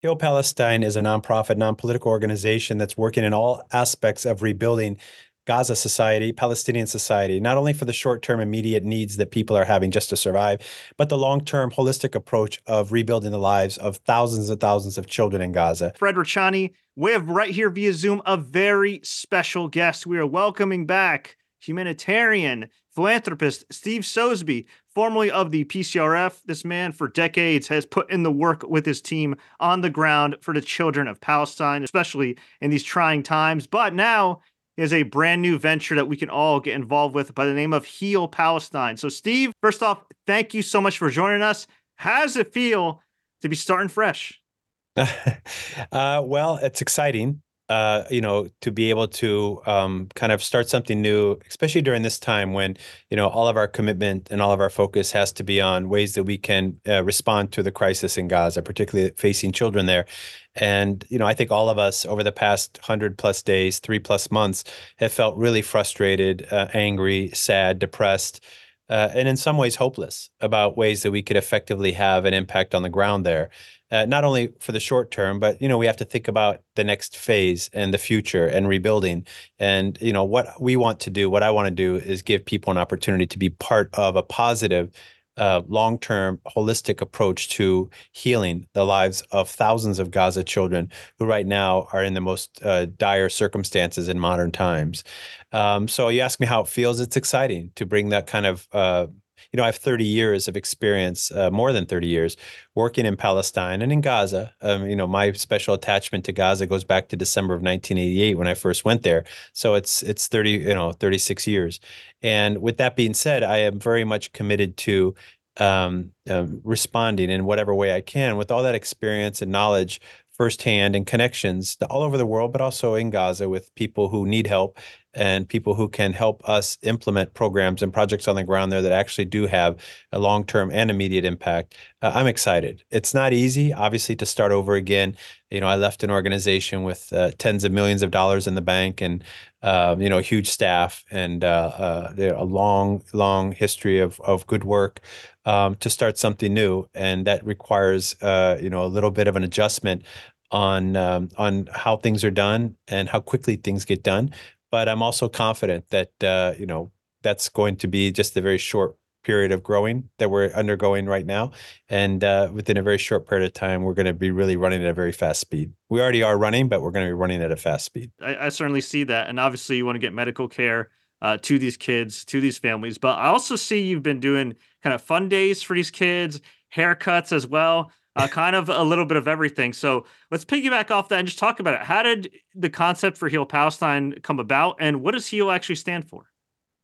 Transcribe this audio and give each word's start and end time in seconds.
Heal 0.00 0.14
Palestine 0.14 0.84
is 0.84 0.94
a 0.94 1.00
nonprofit, 1.00 1.56
non-political 1.56 2.08
organization 2.08 2.78
that's 2.78 2.96
working 2.96 3.24
in 3.24 3.34
all 3.34 3.64
aspects 3.72 4.24
of 4.24 4.42
rebuilding 4.42 4.96
Gaza 5.44 5.74
society, 5.74 6.30
Palestinian 6.30 6.86
society, 6.86 7.40
not 7.40 7.56
only 7.56 7.72
for 7.72 7.84
the 7.84 7.92
short-term 7.92 8.38
immediate 8.38 8.84
needs 8.84 9.16
that 9.16 9.32
people 9.32 9.56
are 9.56 9.64
having 9.64 9.90
just 9.90 10.08
to 10.10 10.16
survive, 10.16 10.60
but 10.98 11.08
the 11.08 11.18
long-term 11.18 11.72
holistic 11.72 12.14
approach 12.14 12.60
of 12.68 12.92
rebuilding 12.92 13.32
the 13.32 13.38
lives 13.38 13.76
of 13.78 13.96
thousands 14.06 14.50
and 14.50 14.60
thousands 14.60 14.98
of 14.98 15.08
children 15.08 15.42
in 15.42 15.50
Gaza. 15.50 15.92
Fred 15.96 16.14
Richani, 16.14 16.74
we 16.94 17.10
have 17.10 17.28
right 17.28 17.50
here 17.50 17.68
via 17.68 17.92
Zoom 17.92 18.22
a 18.24 18.36
very 18.36 19.00
special 19.02 19.66
guest. 19.66 20.06
We 20.06 20.18
are 20.18 20.26
welcoming 20.26 20.86
back 20.86 21.36
humanitarian 21.60 22.68
philanthropist 22.94 23.64
Steve 23.72 24.06
Sosebee, 24.06 24.66
formerly 24.98 25.30
of 25.30 25.52
the 25.52 25.64
PCRF. 25.66 26.40
This 26.46 26.64
man, 26.64 26.90
for 26.90 27.06
decades, 27.06 27.68
has 27.68 27.86
put 27.86 28.10
in 28.10 28.24
the 28.24 28.32
work 28.32 28.64
with 28.64 28.84
his 28.84 29.00
team 29.00 29.36
on 29.60 29.80
the 29.80 29.90
ground 29.90 30.34
for 30.40 30.52
the 30.52 30.60
children 30.60 31.06
of 31.06 31.20
Palestine, 31.20 31.84
especially 31.84 32.36
in 32.60 32.70
these 32.70 32.82
trying 32.82 33.22
times. 33.22 33.68
But 33.68 33.94
now 33.94 34.40
is 34.76 34.92
a 34.92 35.04
brand 35.04 35.40
new 35.40 35.56
venture 35.56 35.94
that 35.94 36.08
we 36.08 36.16
can 36.16 36.28
all 36.28 36.58
get 36.58 36.74
involved 36.74 37.14
with 37.14 37.32
by 37.32 37.46
the 37.46 37.54
name 37.54 37.72
of 37.72 37.84
Heal 37.84 38.26
Palestine. 38.26 38.96
So, 38.96 39.08
Steve, 39.08 39.52
first 39.62 39.84
off, 39.84 40.02
thank 40.26 40.52
you 40.52 40.62
so 40.62 40.80
much 40.80 40.98
for 40.98 41.10
joining 41.10 41.42
us. 41.42 41.68
How 41.94 42.22
does 42.22 42.36
it 42.36 42.52
feel 42.52 43.00
to 43.42 43.48
be 43.48 43.54
starting 43.54 43.88
fresh? 43.88 44.40
uh, 44.96 46.22
well, 46.24 46.56
it's 46.60 46.82
exciting 46.82 47.40
uh, 47.68 48.04
you 48.10 48.20
know, 48.20 48.48
to 48.62 48.72
be 48.72 48.88
able 48.88 49.06
to 49.06 49.60
um, 49.66 50.08
kind 50.14 50.32
of 50.32 50.42
start 50.42 50.68
something 50.68 51.02
new, 51.02 51.38
especially 51.48 51.82
during 51.82 52.02
this 52.02 52.18
time 52.18 52.54
when, 52.54 52.76
you 53.10 53.16
know, 53.16 53.28
all 53.28 53.46
of 53.46 53.56
our 53.58 53.68
commitment 53.68 54.28
and 54.30 54.40
all 54.40 54.52
of 54.52 54.60
our 54.60 54.70
focus 54.70 55.12
has 55.12 55.32
to 55.32 55.44
be 55.44 55.60
on 55.60 55.90
ways 55.90 56.14
that 56.14 56.24
we 56.24 56.38
can 56.38 56.80
uh, 56.88 57.04
respond 57.04 57.52
to 57.52 57.62
the 57.62 57.70
crisis 57.70 58.16
in 58.16 58.26
Gaza, 58.26 58.62
particularly 58.62 59.12
facing 59.16 59.52
children 59.52 59.84
there. 59.84 60.06
And, 60.54 61.04
you 61.10 61.18
know, 61.18 61.26
I 61.26 61.34
think 61.34 61.50
all 61.50 61.68
of 61.68 61.78
us 61.78 62.06
over 62.06 62.22
the 62.22 62.32
past 62.32 62.78
100 62.78 63.18
plus 63.18 63.42
days, 63.42 63.80
three 63.80 63.98
plus 63.98 64.30
months, 64.30 64.64
have 64.96 65.12
felt 65.12 65.36
really 65.36 65.62
frustrated, 65.62 66.46
uh, 66.50 66.68
angry, 66.72 67.30
sad, 67.34 67.78
depressed. 67.78 68.42
Uh, 68.88 69.10
and 69.14 69.28
in 69.28 69.36
some 69.36 69.58
ways 69.58 69.76
hopeless 69.76 70.30
about 70.40 70.78
ways 70.78 71.02
that 71.02 71.10
we 71.10 71.22
could 71.22 71.36
effectively 71.36 71.92
have 71.92 72.24
an 72.24 72.32
impact 72.32 72.74
on 72.74 72.82
the 72.82 72.88
ground 72.88 73.26
there 73.26 73.50
uh, 73.90 74.04
not 74.04 74.24
only 74.24 74.52
for 74.60 74.72
the 74.72 74.80
short 74.80 75.10
term, 75.10 75.40
but 75.40 75.60
you 75.60 75.68
know 75.68 75.78
we 75.78 75.86
have 75.86 75.96
to 75.96 76.04
think 76.04 76.28
about 76.28 76.60
the 76.76 76.84
next 76.84 77.16
phase 77.16 77.70
and 77.72 77.92
the 77.92 77.98
future 77.98 78.46
and 78.46 78.68
rebuilding. 78.68 79.26
And 79.58 79.98
you 80.00 80.12
know 80.12 80.24
what 80.24 80.60
we 80.60 80.76
want 80.76 81.00
to 81.00 81.10
do, 81.10 81.30
what 81.30 81.42
I 81.42 81.50
want 81.50 81.66
to 81.66 81.74
do, 81.74 81.96
is 81.96 82.22
give 82.22 82.44
people 82.44 82.70
an 82.70 82.78
opportunity 82.78 83.26
to 83.26 83.38
be 83.38 83.50
part 83.50 83.90
of 83.94 84.16
a 84.16 84.22
positive, 84.22 84.90
uh, 85.36 85.62
long-term, 85.68 86.40
holistic 86.56 87.00
approach 87.00 87.48
to 87.50 87.88
healing 88.12 88.66
the 88.74 88.84
lives 88.84 89.22
of 89.30 89.48
thousands 89.48 89.98
of 89.98 90.10
Gaza 90.10 90.44
children 90.44 90.90
who 91.18 91.24
right 91.24 91.46
now 91.46 91.88
are 91.92 92.02
in 92.04 92.14
the 92.14 92.20
most 92.20 92.62
uh, 92.62 92.86
dire 92.86 93.28
circumstances 93.28 94.08
in 94.08 94.18
modern 94.18 94.50
times. 94.50 95.04
Um, 95.52 95.88
so 95.88 96.08
you 96.08 96.20
ask 96.20 96.40
me 96.40 96.46
how 96.46 96.60
it 96.62 96.68
feels. 96.68 97.00
It's 97.00 97.16
exciting 97.16 97.72
to 97.76 97.86
bring 97.86 98.10
that 98.10 98.26
kind 98.26 98.46
of 98.46 98.68
uh, 98.72 99.06
you 99.52 99.56
know, 99.56 99.62
I 99.62 99.66
have 99.66 99.76
30 99.76 100.04
years 100.04 100.46
of 100.46 100.56
experience, 100.56 101.30
uh, 101.32 101.50
more 101.50 101.72
than 101.72 101.86
30 101.86 102.06
years, 102.06 102.36
working 102.74 103.06
in 103.06 103.16
Palestine 103.16 103.80
and 103.80 103.90
in 103.90 104.00
Gaza. 104.00 104.52
Um, 104.60 104.88
you 104.88 104.96
know, 104.96 105.06
my 105.06 105.32
special 105.32 105.74
attachment 105.74 106.24
to 106.26 106.32
Gaza 106.32 106.66
goes 106.66 106.84
back 106.84 107.08
to 107.08 107.16
December 107.16 107.54
of 107.54 107.62
1988 107.62 108.36
when 108.36 108.46
I 108.46 108.54
first 108.54 108.84
went 108.84 109.02
there. 109.02 109.24
So 109.52 109.74
it's 109.74 110.02
it's 110.02 110.28
30, 110.28 110.50
you 110.50 110.74
know, 110.74 110.92
36 110.92 111.46
years. 111.46 111.80
And 112.22 112.60
with 112.60 112.76
that 112.76 112.96
being 112.96 113.14
said, 113.14 113.42
I 113.42 113.58
am 113.58 113.78
very 113.78 114.04
much 114.04 114.32
committed 114.32 114.76
to 114.78 115.14
um, 115.58 116.12
um, 116.28 116.60
responding 116.62 117.30
in 117.30 117.44
whatever 117.44 117.74
way 117.74 117.94
I 117.94 118.00
can 118.00 118.36
with 118.36 118.50
all 118.50 118.62
that 118.62 118.74
experience 118.74 119.42
and 119.42 119.50
knowledge 119.50 120.00
firsthand 120.38 120.94
and 120.94 121.04
connections 121.04 121.76
all 121.90 122.02
over 122.02 122.16
the 122.16 122.26
world, 122.26 122.52
but 122.52 122.60
also 122.60 122.94
in 122.94 123.10
Gaza 123.10 123.48
with 123.48 123.74
people 123.74 124.08
who 124.08 124.24
need 124.24 124.46
help 124.46 124.78
and 125.18 125.48
people 125.48 125.74
who 125.74 125.88
can 125.88 126.12
help 126.12 126.48
us 126.48 126.78
implement 126.82 127.34
programs 127.34 127.82
and 127.82 127.92
projects 127.92 128.28
on 128.28 128.36
the 128.36 128.44
ground 128.44 128.70
there 128.70 128.80
that 128.80 128.92
actually 128.92 129.24
do 129.24 129.48
have 129.48 129.76
a 130.12 130.18
long 130.18 130.44
term 130.44 130.70
and 130.70 130.90
immediate 130.90 131.24
impact. 131.24 131.74
Uh, 132.00 132.12
I'm 132.14 132.28
excited. 132.28 132.84
It's 132.92 133.12
not 133.12 133.32
easy, 133.32 133.72
obviously, 133.72 134.14
to 134.16 134.24
start 134.24 134.52
over 134.52 134.76
again. 134.76 135.16
You 135.50 135.60
know, 135.60 135.66
I 135.66 135.74
left 135.74 136.04
an 136.04 136.10
organization 136.10 136.84
with 136.84 137.12
uh, 137.12 137.32
tens 137.36 137.64
of 137.64 137.72
millions 137.72 138.02
of 138.02 138.12
dollars 138.12 138.46
in 138.46 138.54
the 138.54 138.60
bank 138.60 139.00
and 139.00 139.24
uh, 139.60 139.96
you 139.98 140.08
know, 140.08 140.18
huge 140.18 140.48
staff 140.48 141.04
and 141.10 141.42
uh, 141.42 142.12
uh, 142.16 142.32
a 142.36 142.44
long, 142.44 143.02
long 143.12 143.50
history 143.50 143.98
of 143.98 144.20
of 144.20 144.46
good 144.46 144.62
work 144.62 145.00
um, 145.46 145.74
to 145.76 145.90
start 145.90 146.16
something 146.16 146.54
new, 146.54 146.88
and 146.94 147.26
that 147.26 147.44
requires 147.44 148.14
uh, 148.22 148.56
you 148.62 148.70
know 148.70 148.84
a 148.84 148.86
little 148.86 149.10
bit 149.10 149.26
of 149.26 149.34
an 149.34 149.42
adjustment 149.42 150.04
on 150.52 150.94
um, 150.96 151.28
on 151.36 151.68
how 151.74 151.96
things 151.96 152.22
are 152.22 152.30
done 152.30 152.76
and 152.86 153.08
how 153.08 153.20
quickly 153.20 153.56
things 153.56 153.84
get 153.84 154.02
done 154.04 154.32
but 154.70 154.88
I'm 154.88 155.02
also 155.02 155.28
confident 155.28 155.88
that 155.90 156.12
uh, 156.22 156.54
you 156.58 156.66
know 156.66 156.90
that's 157.22 157.48
going 157.48 157.76
to 157.76 157.88
be 157.88 158.10
just 158.10 158.36
a 158.36 158.40
very 158.40 158.58
short 158.58 158.96
period 159.24 159.52
of 159.52 159.62
growing 159.62 160.08
that 160.18 160.30
we're 160.30 160.50
undergoing 160.52 161.06
right 161.06 161.26
now, 161.26 161.52
and 161.88 162.24
uh, 162.24 162.48
within 162.52 162.76
a 162.76 162.82
very 162.82 162.98
short 162.98 163.28
period 163.28 163.46
of 163.46 163.52
time, 163.52 163.82
we're 163.82 163.94
going 163.94 164.06
to 164.06 164.12
be 164.14 164.30
really 164.30 164.56
running 164.56 164.82
at 164.82 164.88
a 164.88 164.94
very 164.94 165.12
fast 165.12 165.40
speed. 165.40 165.72
We 165.88 166.00
already 166.00 166.22
are 166.22 166.38
running, 166.38 166.68
but 166.68 166.82
we're 166.82 166.90
going 166.90 167.06
to 167.06 167.10
be 167.10 167.14
running 167.14 167.42
at 167.42 167.52
a 167.52 167.56
fast 167.56 167.84
speed. 167.84 168.10
I, 168.20 168.46
I 168.46 168.48
certainly 168.48 168.80
see 168.80 169.04
that, 169.04 169.28
and 169.28 169.38
obviously, 169.40 169.76
you 169.76 169.86
want 169.86 169.96
to 169.96 170.00
get 170.00 170.12
medical 170.12 170.48
care. 170.48 170.90
Uh, 171.20 171.36
to 171.36 171.58
these 171.58 171.76
kids, 171.76 172.24
to 172.24 172.40
these 172.40 172.58
families. 172.58 172.96
But 172.96 173.18
I 173.18 173.26
also 173.26 173.56
see 173.56 173.82
you've 173.82 174.04
been 174.04 174.20
doing 174.20 174.54
kind 174.84 174.94
of 174.94 175.02
fun 175.02 175.28
days 175.28 175.60
for 175.64 175.74
these 175.74 175.90
kids, 175.90 176.40
haircuts 176.72 177.32
as 177.32 177.44
well 177.44 177.90
uh, 178.16 178.28
kind 178.28 178.56
of 178.56 178.68
a 178.68 178.82
little 178.82 179.04
bit 179.04 179.16
of 179.16 179.28
everything. 179.28 179.72
So 179.72 180.06
let's 180.30 180.44
piggyback 180.44 180.90
off 180.90 181.08
that 181.10 181.18
and 181.20 181.28
just 181.28 181.38
talk 181.38 181.60
about 181.60 181.74
it. 181.74 181.82
How 181.82 182.02
did 182.02 182.30
the 182.54 182.70
concept 182.70 183.16
for 183.16 183.28
Heal 183.28 183.46
Palestine 183.46 184.14
come 184.22 184.40
about, 184.40 184.76
and 184.80 185.02
what 185.02 185.12
does 185.12 185.26
Heal 185.26 185.50
actually 185.50 185.76
stand 185.76 186.08
for? 186.08 186.26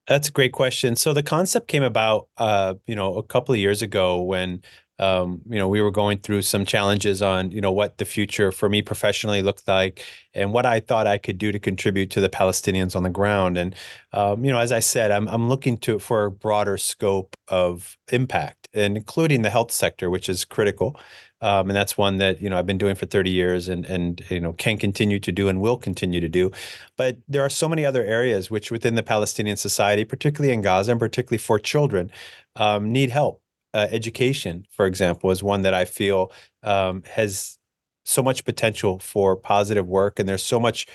That's 0.06 0.28
a 0.28 0.32
great 0.32 0.52
question. 0.52 0.96
So 0.96 1.14
the 1.14 1.22
concept 1.22 1.66
came 1.66 1.82
about, 1.82 2.28
uh, 2.36 2.74
you 2.86 2.94
know, 2.94 3.16
a 3.16 3.22
couple 3.22 3.54
of 3.54 3.58
years 3.58 3.80
ago 3.80 4.20
when 4.20 4.62
um, 4.98 5.42
you 5.48 5.58
know, 5.58 5.68
we 5.68 5.82
were 5.82 5.90
going 5.90 6.18
through 6.18 6.42
some 6.42 6.64
challenges 6.64 7.20
on, 7.20 7.50
you 7.50 7.60
know, 7.60 7.72
what 7.72 7.98
the 7.98 8.04
future 8.04 8.52
for 8.52 8.68
me 8.68 8.80
professionally 8.80 9.42
looked 9.42 9.66
like 9.66 10.04
and 10.34 10.52
what 10.52 10.66
I 10.66 10.80
thought 10.80 11.06
I 11.06 11.18
could 11.18 11.36
do 11.36 11.50
to 11.50 11.58
contribute 11.58 12.10
to 12.10 12.20
the 12.20 12.28
Palestinians 12.28 12.94
on 12.94 13.02
the 13.02 13.10
ground. 13.10 13.58
And, 13.58 13.74
um, 14.12 14.44
you 14.44 14.52
know, 14.52 14.58
as 14.58 14.70
I 14.70 14.78
said, 14.80 15.10
I'm, 15.10 15.26
I'm 15.28 15.48
looking 15.48 15.78
to 15.78 15.98
for 15.98 16.26
a 16.26 16.30
broader 16.30 16.76
scope 16.78 17.36
of 17.48 17.98
impact 18.12 18.63
and 18.74 18.96
including 18.96 19.42
the 19.42 19.50
health 19.50 19.70
sector, 19.72 20.10
which 20.10 20.28
is 20.28 20.44
critical. 20.44 20.98
Um, 21.40 21.68
and 21.68 21.76
that's 21.76 21.98
one 21.98 22.18
that 22.18 22.40
you 22.40 22.48
know 22.48 22.58
I've 22.58 22.66
been 22.66 22.78
doing 22.78 22.94
for 22.94 23.06
30 23.06 23.30
years, 23.30 23.68
and 23.68 23.84
and 23.86 24.22
you 24.30 24.40
know 24.40 24.54
can 24.54 24.78
continue 24.78 25.18
to 25.20 25.32
do 25.32 25.48
and 25.48 25.60
will 25.60 25.76
continue 25.76 26.20
to 26.20 26.28
do. 26.28 26.50
But 26.96 27.18
there 27.28 27.42
are 27.42 27.50
so 27.50 27.68
many 27.68 27.84
other 27.84 28.04
areas 28.04 28.50
which 28.50 28.70
within 28.70 28.94
the 28.94 29.02
Palestinian 29.02 29.56
society, 29.56 30.04
particularly 30.04 30.54
in 30.54 30.62
Gaza 30.62 30.92
and 30.92 31.00
particularly 31.00 31.38
for 31.38 31.58
children, 31.58 32.10
um, 32.56 32.92
need 32.92 33.10
help. 33.10 33.40
Uh, 33.74 33.88
education, 33.90 34.64
for 34.70 34.86
example, 34.86 35.32
is 35.32 35.42
one 35.42 35.62
that 35.62 35.74
I 35.74 35.84
feel 35.84 36.30
um, 36.62 37.02
has 37.10 37.58
so 38.04 38.22
much 38.22 38.44
potential 38.44 38.98
for 39.00 39.36
positive 39.36 39.86
work, 39.86 40.18
and 40.18 40.28
there's 40.28 40.44
so 40.44 40.60
much 40.60 40.86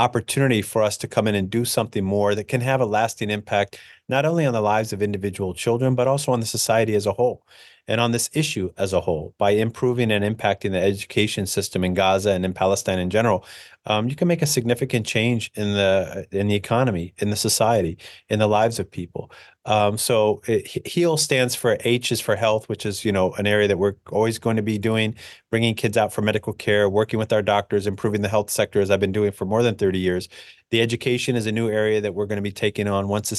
opportunity 0.00 0.62
for 0.62 0.82
us 0.82 0.96
to 0.96 1.06
come 1.06 1.28
in 1.28 1.34
and 1.34 1.50
do 1.50 1.64
something 1.66 2.02
more 2.02 2.34
that 2.34 2.48
can 2.48 2.62
have 2.62 2.80
a 2.80 2.86
lasting 2.86 3.28
impact 3.30 3.78
not 4.08 4.24
only 4.24 4.46
on 4.46 4.54
the 4.54 4.60
lives 4.60 4.94
of 4.94 5.02
individual 5.02 5.52
children 5.52 5.94
but 5.94 6.08
also 6.08 6.32
on 6.32 6.40
the 6.40 6.46
society 6.46 6.94
as 6.94 7.06
a 7.06 7.12
whole 7.12 7.42
and 7.86 8.00
on 8.00 8.12
this 8.12 8.30
issue 8.32 8.72
as 8.78 8.92
a 8.92 9.00
whole. 9.00 9.34
By 9.36 9.50
improving 9.50 10.10
and 10.10 10.24
impacting 10.24 10.70
the 10.70 10.80
education 10.80 11.44
system 11.44 11.84
in 11.84 11.92
Gaza 11.92 12.30
and 12.30 12.46
in 12.46 12.54
Palestine 12.54 12.98
in 12.98 13.10
general 13.10 13.44
um, 13.84 14.08
you 14.08 14.16
can 14.16 14.26
make 14.26 14.40
a 14.40 14.46
significant 14.46 15.06
change 15.06 15.50
in 15.54 15.74
the 15.74 16.26
in 16.30 16.48
the 16.48 16.54
economy 16.54 17.12
in 17.18 17.28
the 17.28 17.36
society 17.36 17.98
in 18.30 18.38
the 18.38 18.48
lives 18.48 18.78
of 18.78 18.90
people 18.90 19.30
um, 19.66 19.98
so 19.98 20.40
it, 20.46 20.86
heal 20.86 21.16
stands 21.16 21.54
for 21.54 21.76
h 21.80 22.12
is 22.12 22.20
for 22.20 22.36
health 22.36 22.68
which 22.68 22.86
is 22.86 23.04
you 23.04 23.12
know 23.12 23.32
an 23.34 23.46
area 23.46 23.68
that 23.68 23.78
we're 23.78 23.94
always 24.10 24.38
going 24.38 24.56
to 24.56 24.62
be 24.62 24.78
doing 24.78 25.14
bringing 25.50 25.74
kids 25.74 25.96
out 25.96 26.12
for 26.12 26.22
medical 26.22 26.52
care 26.52 26.88
working 26.88 27.18
with 27.18 27.32
our 27.32 27.42
doctors 27.42 27.86
improving 27.86 28.22
the 28.22 28.28
health 28.28 28.50
sector 28.50 28.80
as 28.80 28.90
i've 28.90 29.00
been 29.00 29.12
doing 29.12 29.32
for 29.32 29.44
more 29.44 29.62
than 29.62 29.74
30 29.74 29.98
years 29.98 30.28
the 30.70 30.80
education 30.80 31.34
is 31.34 31.46
a 31.46 31.52
new 31.52 31.68
area 31.68 32.00
that 32.00 32.14
we're 32.14 32.26
going 32.26 32.36
to 32.36 32.42
be 32.42 32.52
taking 32.52 32.86
on 32.86 33.08
once 33.08 33.30
the 33.30 33.36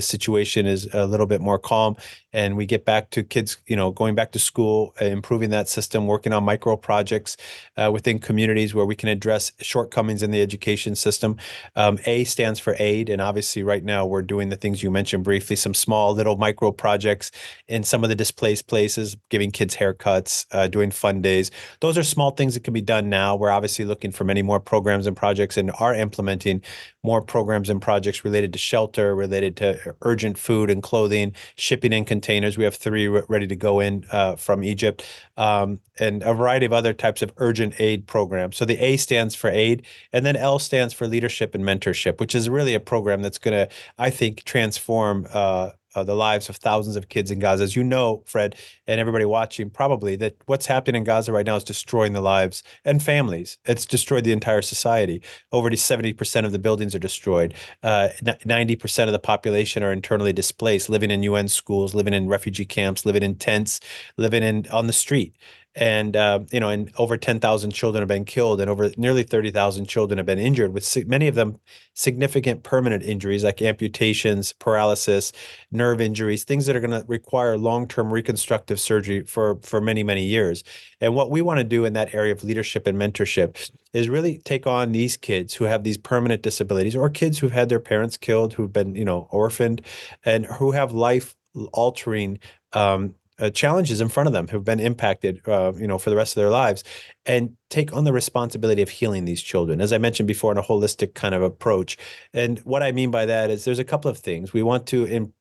situation 0.00 0.66
is 0.66 0.88
a 0.92 1.06
little 1.06 1.26
bit 1.26 1.40
more 1.40 1.58
calm 1.58 1.96
and 2.32 2.56
we 2.56 2.66
get 2.66 2.84
back 2.84 3.10
to 3.10 3.22
kids, 3.22 3.58
you 3.66 3.76
know, 3.76 3.90
going 3.90 4.14
back 4.14 4.32
to 4.32 4.38
school, 4.38 4.94
uh, 5.00 5.04
improving 5.04 5.50
that 5.50 5.68
system, 5.68 6.06
working 6.06 6.32
on 6.32 6.42
micro 6.42 6.76
projects 6.76 7.36
uh, 7.76 7.90
within 7.92 8.18
communities 8.18 8.74
where 8.74 8.86
we 8.86 8.96
can 8.96 9.08
address 9.08 9.52
shortcomings 9.60 10.22
in 10.22 10.30
the 10.30 10.40
education 10.40 10.94
system. 10.94 11.36
Um, 11.76 11.98
a 12.06 12.24
stands 12.24 12.58
for 12.58 12.74
aid, 12.78 13.08
and 13.08 13.20
obviously, 13.20 13.62
right 13.62 13.84
now 13.84 14.06
we're 14.06 14.22
doing 14.22 14.48
the 14.48 14.56
things 14.56 14.82
you 14.82 14.90
mentioned 14.90 15.24
briefly, 15.24 15.56
some 15.62 15.74
small 15.74 16.12
little 16.12 16.36
micro 16.36 16.72
projects 16.72 17.30
in 17.68 17.82
some 17.84 18.04
of 18.04 18.10
the 18.10 18.14
displaced 18.14 18.66
places, 18.66 19.16
giving 19.30 19.50
kids 19.50 19.76
haircuts, 19.76 20.46
uh, 20.52 20.68
doing 20.68 20.90
fun 20.90 21.22
days. 21.22 21.50
Those 21.80 21.96
are 21.96 22.02
small 22.02 22.32
things 22.32 22.54
that 22.54 22.64
can 22.64 22.74
be 22.74 22.82
done 22.82 23.08
now. 23.08 23.36
We're 23.36 23.50
obviously 23.50 23.84
looking 23.84 24.12
for 24.12 24.24
many 24.24 24.42
more 24.42 24.60
programs 24.60 25.06
and 25.06 25.16
projects 25.16 25.56
and 25.56 25.70
are 25.78 25.94
implementing 25.94 26.62
more 27.04 27.22
programs 27.22 27.68
and 27.68 27.80
projects 27.80 28.24
related 28.24 28.52
to 28.52 28.58
shelter, 28.58 29.14
related 29.14 29.56
to 29.56 29.94
urgent 30.02 30.38
food 30.38 30.70
and 30.70 30.82
clothing, 30.82 31.34
shipping 31.56 31.92
in 31.92 32.04
containers. 32.04 32.56
We 32.56 32.64
have 32.64 32.76
three 32.76 33.08
ready 33.08 33.46
to 33.46 33.56
go 33.56 33.80
in 33.80 34.04
uh, 34.12 34.36
from 34.36 34.62
Egypt, 34.62 35.04
um, 35.36 35.80
and 35.98 36.22
a 36.22 36.32
variety 36.32 36.66
of 36.66 36.72
other 36.72 36.92
types 36.92 37.22
of 37.22 37.32
urgent 37.36 37.74
aid 37.78 38.06
programs. 38.06 38.56
So 38.56 38.64
the 38.64 38.78
A 38.78 38.96
stands 38.96 39.34
for 39.34 39.50
aid, 39.50 39.84
and 40.12 40.24
then 40.24 40.36
L 40.36 40.58
stands 40.58 40.94
for 40.94 41.06
leadership 41.06 41.54
and 41.54 41.64
mentorship, 41.64 42.20
which 42.20 42.34
is 42.34 42.48
really 42.48 42.74
a 42.74 42.80
program 42.80 43.20
that's 43.22 43.38
going 43.38 43.56
to, 43.60 43.74
I 43.98 44.10
think, 44.10 44.44
transform 44.44 45.26
uh, 45.32 45.51
uh, 45.94 46.04
the 46.04 46.14
lives 46.14 46.48
of 46.48 46.56
thousands 46.56 46.96
of 46.96 47.08
kids 47.08 47.30
in 47.30 47.38
Gaza. 47.38 47.64
As 47.64 47.76
you 47.76 47.84
know, 47.84 48.22
Fred, 48.26 48.56
and 48.86 49.00
everybody 49.00 49.24
watching, 49.24 49.70
probably 49.70 50.16
that 50.16 50.36
what's 50.46 50.66
happening 50.66 51.00
in 51.00 51.04
Gaza 51.04 51.32
right 51.32 51.46
now 51.46 51.56
is 51.56 51.64
destroying 51.64 52.12
the 52.12 52.20
lives 52.20 52.62
and 52.84 53.02
families. 53.02 53.58
It's 53.64 53.86
destroyed 53.86 54.24
the 54.24 54.32
entire 54.32 54.62
society. 54.62 55.22
Over 55.52 55.70
70% 55.70 56.44
of 56.44 56.52
the 56.52 56.58
buildings 56.58 56.94
are 56.94 56.98
destroyed. 56.98 57.54
Uh, 57.82 58.08
90% 58.22 59.06
of 59.06 59.12
the 59.12 59.18
population 59.18 59.82
are 59.82 59.92
internally 59.92 60.32
displaced, 60.32 60.88
living 60.88 61.10
in 61.10 61.22
UN 61.22 61.48
schools, 61.48 61.94
living 61.94 62.14
in 62.14 62.28
refugee 62.28 62.64
camps, 62.64 63.06
living 63.06 63.22
in 63.22 63.36
tents, 63.36 63.80
living 64.16 64.42
in 64.42 64.66
on 64.70 64.86
the 64.86 64.92
street 64.92 65.34
and 65.74 66.16
uh, 66.16 66.40
you 66.50 66.60
know, 66.60 66.68
and 66.68 66.90
over 66.98 67.16
10,000 67.16 67.70
children 67.70 68.02
have 68.02 68.08
been 68.08 68.24
killed, 68.24 68.60
and 68.60 68.68
over 68.68 68.90
nearly 68.96 69.22
30,000 69.22 69.86
children 69.86 70.18
have 70.18 70.26
been 70.26 70.38
injured, 70.38 70.74
with 70.74 71.06
many 71.06 71.28
of 71.28 71.34
them 71.34 71.58
significant 71.94 72.62
permanent 72.62 73.02
injuries 73.02 73.44
like 73.44 73.62
amputations, 73.62 74.52
paralysis, 74.54 75.32
nerve 75.70 76.00
injuries, 76.00 76.44
things 76.44 76.66
that 76.66 76.76
are 76.76 76.80
going 76.80 76.90
to 76.90 77.04
require 77.08 77.56
long-term 77.56 78.12
reconstructive 78.12 78.78
surgery 78.78 79.22
for 79.22 79.56
for 79.62 79.80
many 79.80 80.02
many 80.02 80.24
years. 80.24 80.62
And 81.00 81.14
what 81.14 81.30
we 81.30 81.40
want 81.40 81.58
to 81.58 81.64
do 81.64 81.84
in 81.84 81.94
that 81.94 82.14
area 82.14 82.32
of 82.32 82.44
leadership 82.44 82.86
and 82.86 82.98
mentorship 82.98 83.70
is 83.94 84.08
really 84.08 84.38
take 84.38 84.66
on 84.66 84.92
these 84.92 85.16
kids 85.16 85.54
who 85.54 85.64
have 85.64 85.84
these 85.84 85.98
permanent 85.98 86.42
disabilities, 86.42 86.96
or 86.96 87.08
kids 87.08 87.38
who've 87.38 87.52
had 87.52 87.70
their 87.70 87.80
parents 87.80 88.16
killed, 88.18 88.52
who've 88.52 88.72
been 88.72 88.94
you 88.94 89.04
know 89.04 89.26
orphaned, 89.30 89.80
and 90.24 90.44
who 90.46 90.72
have 90.72 90.92
life 90.92 91.34
altering 91.72 92.38
um, 92.72 93.14
uh, 93.42 93.50
challenges 93.50 94.00
in 94.00 94.08
front 94.08 94.28
of 94.28 94.32
them 94.32 94.46
who've 94.46 94.64
been 94.64 94.80
impacted, 94.80 95.46
uh, 95.48 95.72
you 95.76 95.88
know, 95.88 95.98
for 95.98 96.10
the 96.10 96.16
rest 96.16 96.36
of 96.36 96.40
their 96.40 96.50
lives, 96.50 96.84
and 97.26 97.56
take 97.68 97.92
on 97.92 98.04
the 98.04 98.12
responsibility 98.12 98.82
of 98.82 98.88
healing 98.88 99.24
these 99.24 99.42
children, 99.42 99.80
as 99.80 99.92
I 99.92 99.98
mentioned 99.98 100.28
before, 100.28 100.52
in 100.52 100.58
a 100.58 100.62
holistic 100.62 101.14
kind 101.14 101.34
of 101.34 101.42
approach. 101.42 101.98
And 102.32 102.60
what 102.60 102.82
I 102.82 102.92
mean 102.92 103.10
by 103.10 103.26
that 103.26 103.50
is 103.50 103.64
there's 103.64 103.80
a 103.80 103.84
couple 103.84 104.10
of 104.10 104.18
things 104.18 104.52
we 104.52 104.62
want 104.62 104.86
to 104.86 105.06
em- 105.06 105.32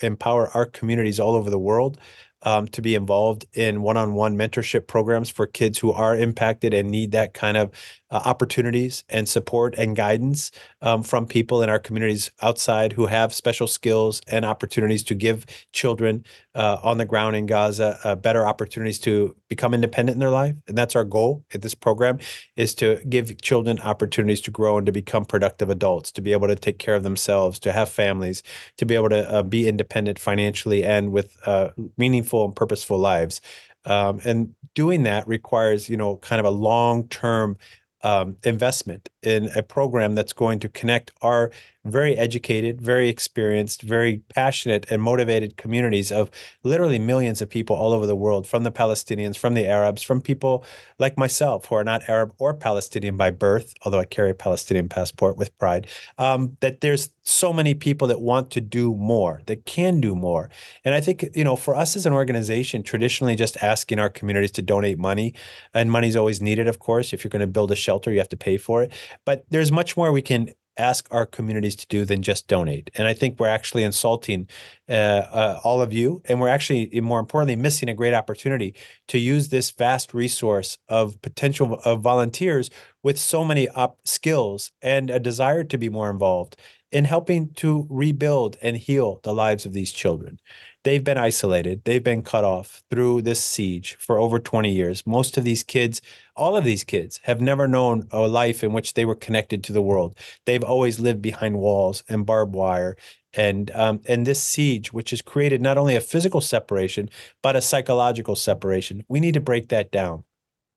empower 0.00 0.48
our 0.50 0.64
communities 0.64 1.18
all 1.18 1.34
over 1.34 1.50
the 1.50 1.58
world 1.58 1.98
um, 2.42 2.68
to 2.68 2.80
be 2.80 2.94
involved 2.94 3.46
in 3.52 3.82
one-on-one 3.82 4.36
mentorship 4.36 4.86
programs 4.86 5.28
for 5.28 5.46
kids 5.46 5.78
who 5.78 5.92
are 5.92 6.16
impacted 6.16 6.72
and 6.72 6.90
need 6.90 7.10
that 7.12 7.34
kind 7.34 7.56
of 7.56 7.70
uh, 8.10 8.20
opportunities 8.24 9.04
and 9.08 9.28
support 9.28 9.74
and 9.78 9.96
guidance 9.96 10.50
um, 10.82 11.02
from 11.02 11.26
people 11.26 11.62
in 11.62 11.68
our 11.68 11.78
communities 11.78 12.30
outside 12.42 12.92
who 12.92 13.06
have 13.06 13.32
special 13.32 13.66
skills 13.66 14.20
and 14.28 14.44
opportunities 14.44 15.04
to 15.04 15.14
give 15.14 15.46
children 15.72 16.24
uh, 16.54 16.78
on 16.82 16.98
the 16.98 17.04
ground 17.04 17.36
in 17.36 17.46
Gaza 17.46 17.98
uh, 18.02 18.14
better 18.16 18.46
opportunities 18.46 18.98
to 19.00 19.36
become 19.48 19.74
independent 19.74 20.16
in 20.16 20.20
their 20.20 20.30
life. 20.30 20.56
And 20.66 20.76
that's 20.76 20.96
our 20.96 21.04
goal 21.04 21.44
at 21.54 21.62
this 21.62 21.74
program 21.74 22.18
is 22.56 22.74
to 22.76 23.00
give 23.08 23.40
children 23.40 23.78
opportunities 23.80 24.40
to 24.42 24.50
grow 24.50 24.76
and 24.76 24.86
to 24.86 24.92
become 24.92 25.24
productive 25.24 25.70
adults, 25.70 26.10
to 26.12 26.20
be 26.20 26.32
able 26.32 26.48
to 26.48 26.56
take 26.56 26.78
care 26.78 26.96
of 26.96 27.04
themselves, 27.04 27.58
to 27.60 27.72
have 27.72 27.88
families, 27.88 28.42
to 28.78 28.86
be 28.86 28.94
able 28.94 29.10
to 29.10 29.30
uh, 29.30 29.42
be 29.42 29.68
independent 29.68 30.18
financially 30.18 30.84
and 30.84 31.12
with 31.12 31.36
uh, 31.46 31.68
meaningful 31.96 32.44
and 32.44 32.56
purposeful 32.56 32.98
lives. 32.98 33.40
Um, 33.86 34.20
and 34.24 34.54
doing 34.74 35.04
that 35.04 35.26
requires, 35.26 35.88
you 35.88 35.96
know, 35.96 36.16
kind 36.16 36.38
of 36.38 36.46
a 36.46 36.50
long-term 36.50 37.56
um, 38.02 38.36
investment 38.44 39.08
in 39.22 39.50
a 39.56 39.62
program 39.62 40.14
that's 40.14 40.32
going 40.32 40.58
to 40.60 40.68
connect 40.68 41.12
our 41.22 41.50
very 41.86 42.16
educated, 42.18 42.80
very 42.80 43.08
experienced, 43.08 43.80
very 43.80 44.18
passionate 44.34 44.84
and 44.90 45.02
motivated 45.02 45.56
communities 45.56 46.12
of 46.12 46.30
literally 46.62 46.98
millions 46.98 47.40
of 47.40 47.48
people 47.48 47.74
all 47.74 47.92
over 47.92 48.06
the 48.06 48.16
world, 48.16 48.46
from 48.46 48.64
the 48.64 48.70
Palestinians, 48.70 49.38
from 49.38 49.54
the 49.54 49.66
Arabs, 49.66 50.02
from 50.02 50.20
people 50.20 50.62
like 50.98 51.16
myself 51.16 51.64
who 51.66 51.74
are 51.74 51.84
not 51.84 52.06
Arab 52.06 52.34
or 52.38 52.52
Palestinian 52.52 53.16
by 53.16 53.30
birth, 53.30 53.72
although 53.82 53.98
I 53.98 54.04
carry 54.04 54.30
a 54.30 54.34
Palestinian 54.34 54.90
passport 54.90 55.38
with 55.38 55.56
pride, 55.58 55.86
um, 56.18 56.56
that 56.60 56.82
there's 56.82 57.08
so 57.22 57.50
many 57.50 57.72
people 57.72 58.06
that 58.08 58.20
want 58.20 58.50
to 58.50 58.60
do 58.60 58.94
more, 58.94 59.40
that 59.46 59.64
can 59.64 60.02
do 60.02 60.14
more. 60.14 60.50
And 60.84 60.94
I 60.94 61.00
think, 61.00 61.24
you 61.34 61.44
know, 61.44 61.56
for 61.56 61.74
us 61.74 61.96
as 61.96 62.04
an 62.04 62.12
organization, 62.12 62.82
traditionally 62.82 63.36
just 63.36 63.56
asking 63.62 63.98
our 63.98 64.10
communities 64.10 64.50
to 64.52 64.62
donate 64.62 64.98
money, 64.98 65.32
and 65.72 65.90
money's 65.90 66.16
always 66.16 66.42
needed, 66.42 66.68
of 66.68 66.78
course. 66.78 67.14
If 67.14 67.24
you're 67.24 67.30
going 67.30 67.40
to 67.40 67.46
build 67.46 67.70
a 67.70 67.76
shelter, 67.76 68.12
you 68.12 68.18
have 68.18 68.28
to 68.30 68.36
pay 68.36 68.58
for 68.58 68.82
it. 68.82 68.92
But 69.24 69.44
there's 69.50 69.72
much 69.72 69.96
more 69.96 70.12
we 70.12 70.22
can 70.22 70.50
ask 70.76 71.06
our 71.10 71.26
communities 71.26 71.76
to 71.76 71.86
do 71.88 72.04
than 72.04 72.22
just 72.22 72.46
donate. 72.48 72.90
And 72.94 73.06
I 73.06 73.12
think 73.12 73.38
we're 73.38 73.48
actually 73.48 73.84
insulting 73.84 74.48
uh, 74.88 74.92
uh, 74.92 75.60
all 75.62 75.82
of 75.82 75.92
you, 75.92 76.22
and 76.24 76.40
we're 76.40 76.48
actually, 76.48 77.00
more 77.00 77.20
importantly, 77.20 77.56
missing 77.56 77.88
a 77.88 77.94
great 77.94 78.14
opportunity 78.14 78.74
to 79.08 79.18
use 79.18 79.48
this 79.48 79.70
vast 79.72 80.14
resource 80.14 80.78
of 80.88 81.20
potential 81.22 81.80
of 81.84 82.00
volunteers 82.00 82.70
with 83.02 83.18
so 83.18 83.44
many 83.44 83.68
up 83.68 83.98
skills 84.04 84.72
and 84.80 85.10
a 85.10 85.20
desire 85.20 85.64
to 85.64 85.78
be 85.78 85.88
more 85.88 86.10
involved 86.10 86.56
in 86.92 87.04
helping 87.04 87.52
to 87.54 87.86
rebuild 87.88 88.56
and 88.62 88.76
heal 88.76 89.20
the 89.22 89.32
lives 89.34 89.64
of 89.64 89.72
these 89.72 89.92
children. 89.92 90.40
They've 90.82 91.04
been 91.04 91.18
isolated, 91.18 91.82
they've 91.84 92.02
been 92.02 92.22
cut 92.22 92.42
off 92.42 92.82
through 92.90 93.22
this 93.22 93.42
siege 93.44 93.96
for 94.00 94.18
over 94.18 94.38
20 94.38 94.72
years. 94.72 95.06
Most 95.06 95.36
of 95.36 95.44
these 95.44 95.62
kids, 95.62 96.00
all 96.36 96.56
of 96.56 96.64
these 96.64 96.84
kids, 96.84 97.20
have 97.24 97.42
never 97.42 97.68
known 97.68 98.08
a 98.10 98.20
life 98.20 98.64
in 98.64 98.72
which 98.72 98.94
they 98.94 99.04
were 99.04 99.14
connected 99.14 99.62
to 99.64 99.74
the 99.74 99.82
world. 99.82 100.16
They've 100.46 100.64
always 100.64 100.98
lived 100.98 101.20
behind 101.20 101.58
walls 101.58 102.02
and 102.08 102.24
barbed 102.24 102.54
wire. 102.54 102.96
And 103.34 103.70
um, 103.72 104.00
and 104.08 104.26
this 104.26 104.42
siege, 104.42 104.92
which 104.92 105.10
has 105.10 105.22
created 105.22 105.60
not 105.60 105.78
only 105.78 105.96
a 105.96 106.00
physical 106.00 106.40
separation 106.40 107.10
but 107.42 107.56
a 107.56 107.62
psychological 107.62 108.34
separation, 108.34 109.04
we 109.08 109.20
need 109.20 109.34
to 109.34 109.40
break 109.40 109.68
that 109.68 109.92
down, 109.92 110.24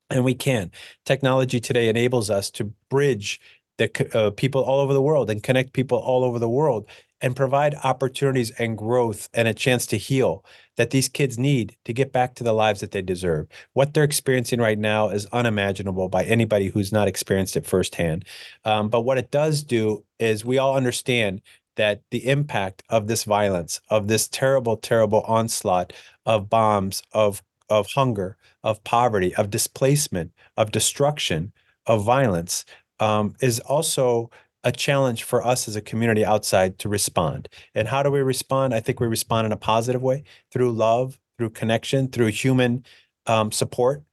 and 0.09 0.23
we 0.23 0.35
can. 0.35 0.69
Technology 1.05 1.59
today 1.59 1.89
enables 1.89 2.29
us 2.29 2.51
to 2.51 2.73
bridge 2.89 3.39
the 3.77 4.17
uh, 4.17 4.31
people 4.31 4.61
all 4.61 4.79
over 4.79 4.93
the 4.93 5.01
world 5.01 5.29
and 5.29 5.43
connect 5.43 5.73
people 5.73 5.97
all 5.97 6.23
over 6.23 6.39
the 6.39 6.49
world 6.49 6.85
and 7.21 7.35
provide 7.35 7.73
opportunities 7.83 8.51
and 8.51 8.77
growth 8.77 9.29
and 9.33 9.47
a 9.47 9.53
chance 9.53 9.85
to 9.85 9.97
heal 9.97 10.43
that 10.75 10.89
these 10.89 11.07
kids 11.07 11.39
need 11.39 11.75
to 11.85 11.93
get 11.93 12.11
back 12.11 12.35
to 12.35 12.43
the 12.43 12.53
lives 12.53 12.81
that 12.81 12.91
they 12.91 13.01
deserve. 13.01 13.47
What 13.73 13.93
they're 13.93 14.03
experiencing 14.03 14.59
right 14.59 14.77
now 14.77 15.09
is 15.09 15.25
unimaginable 15.27 16.09
by 16.09 16.23
anybody 16.25 16.67
who's 16.67 16.91
not 16.91 17.07
experienced 17.07 17.55
it 17.55 17.65
firsthand. 17.65 18.25
Um, 18.65 18.89
but 18.89 19.01
what 19.01 19.17
it 19.17 19.31
does 19.31 19.63
do 19.63 20.03
is 20.19 20.43
we 20.43 20.57
all 20.57 20.75
understand 20.75 21.41
that 21.75 22.01
the 22.11 22.27
impact 22.27 22.83
of 22.89 23.07
this 23.07 23.23
violence, 23.23 23.79
of 23.89 24.07
this 24.07 24.27
terrible, 24.27 24.77
terrible 24.77 25.21
onslaught 25.21 25.93
of 26.25 26.49
bombs, 26.49 27.01
of 27.13 27.41
of 27.69 27.87
hunger, 27.95 28.37
of 28.63 28.83
poverty, 28.83 29.33
of 29.35 29.49
displacement, 29.49 30.31
of 30.57 30.71
destruction, 30.71 31.51
of 31.87 32.03
violence, 32.03 32.65
um, 32.99 33.35
is 33.41 33.59
also 33.61 34.29
a 34.63 34.71
challenge 34.71 35.23
for 35.23 35.45
us 35.45 35.67
as 35.67 35.75
a 35.75 35.81
community 35.81 36.23
outside 36.23 36.79
to 36.79 36.89
respond. 36.89 37.49
And 37.75 37.87
how 37.87 38.01
do 38.01 38.09
we 38.09 38.21
respond? 38.21 38.73
I 38.73 38.79
think 38.79 38.99
we 38.99 39.07
respond 39.07 39.45
in 39.45 39.51
a 39.51 39.57
positive 39.57 40.01
way 40.01 40.23
through 40.51 40.71
love, 40.71 41.19
through 41.37 41.49
connection, 41.49 42.07
through 42.07 42.27
human 42.27 42.85
um, 43.27 43.51
support. 43.51 44.03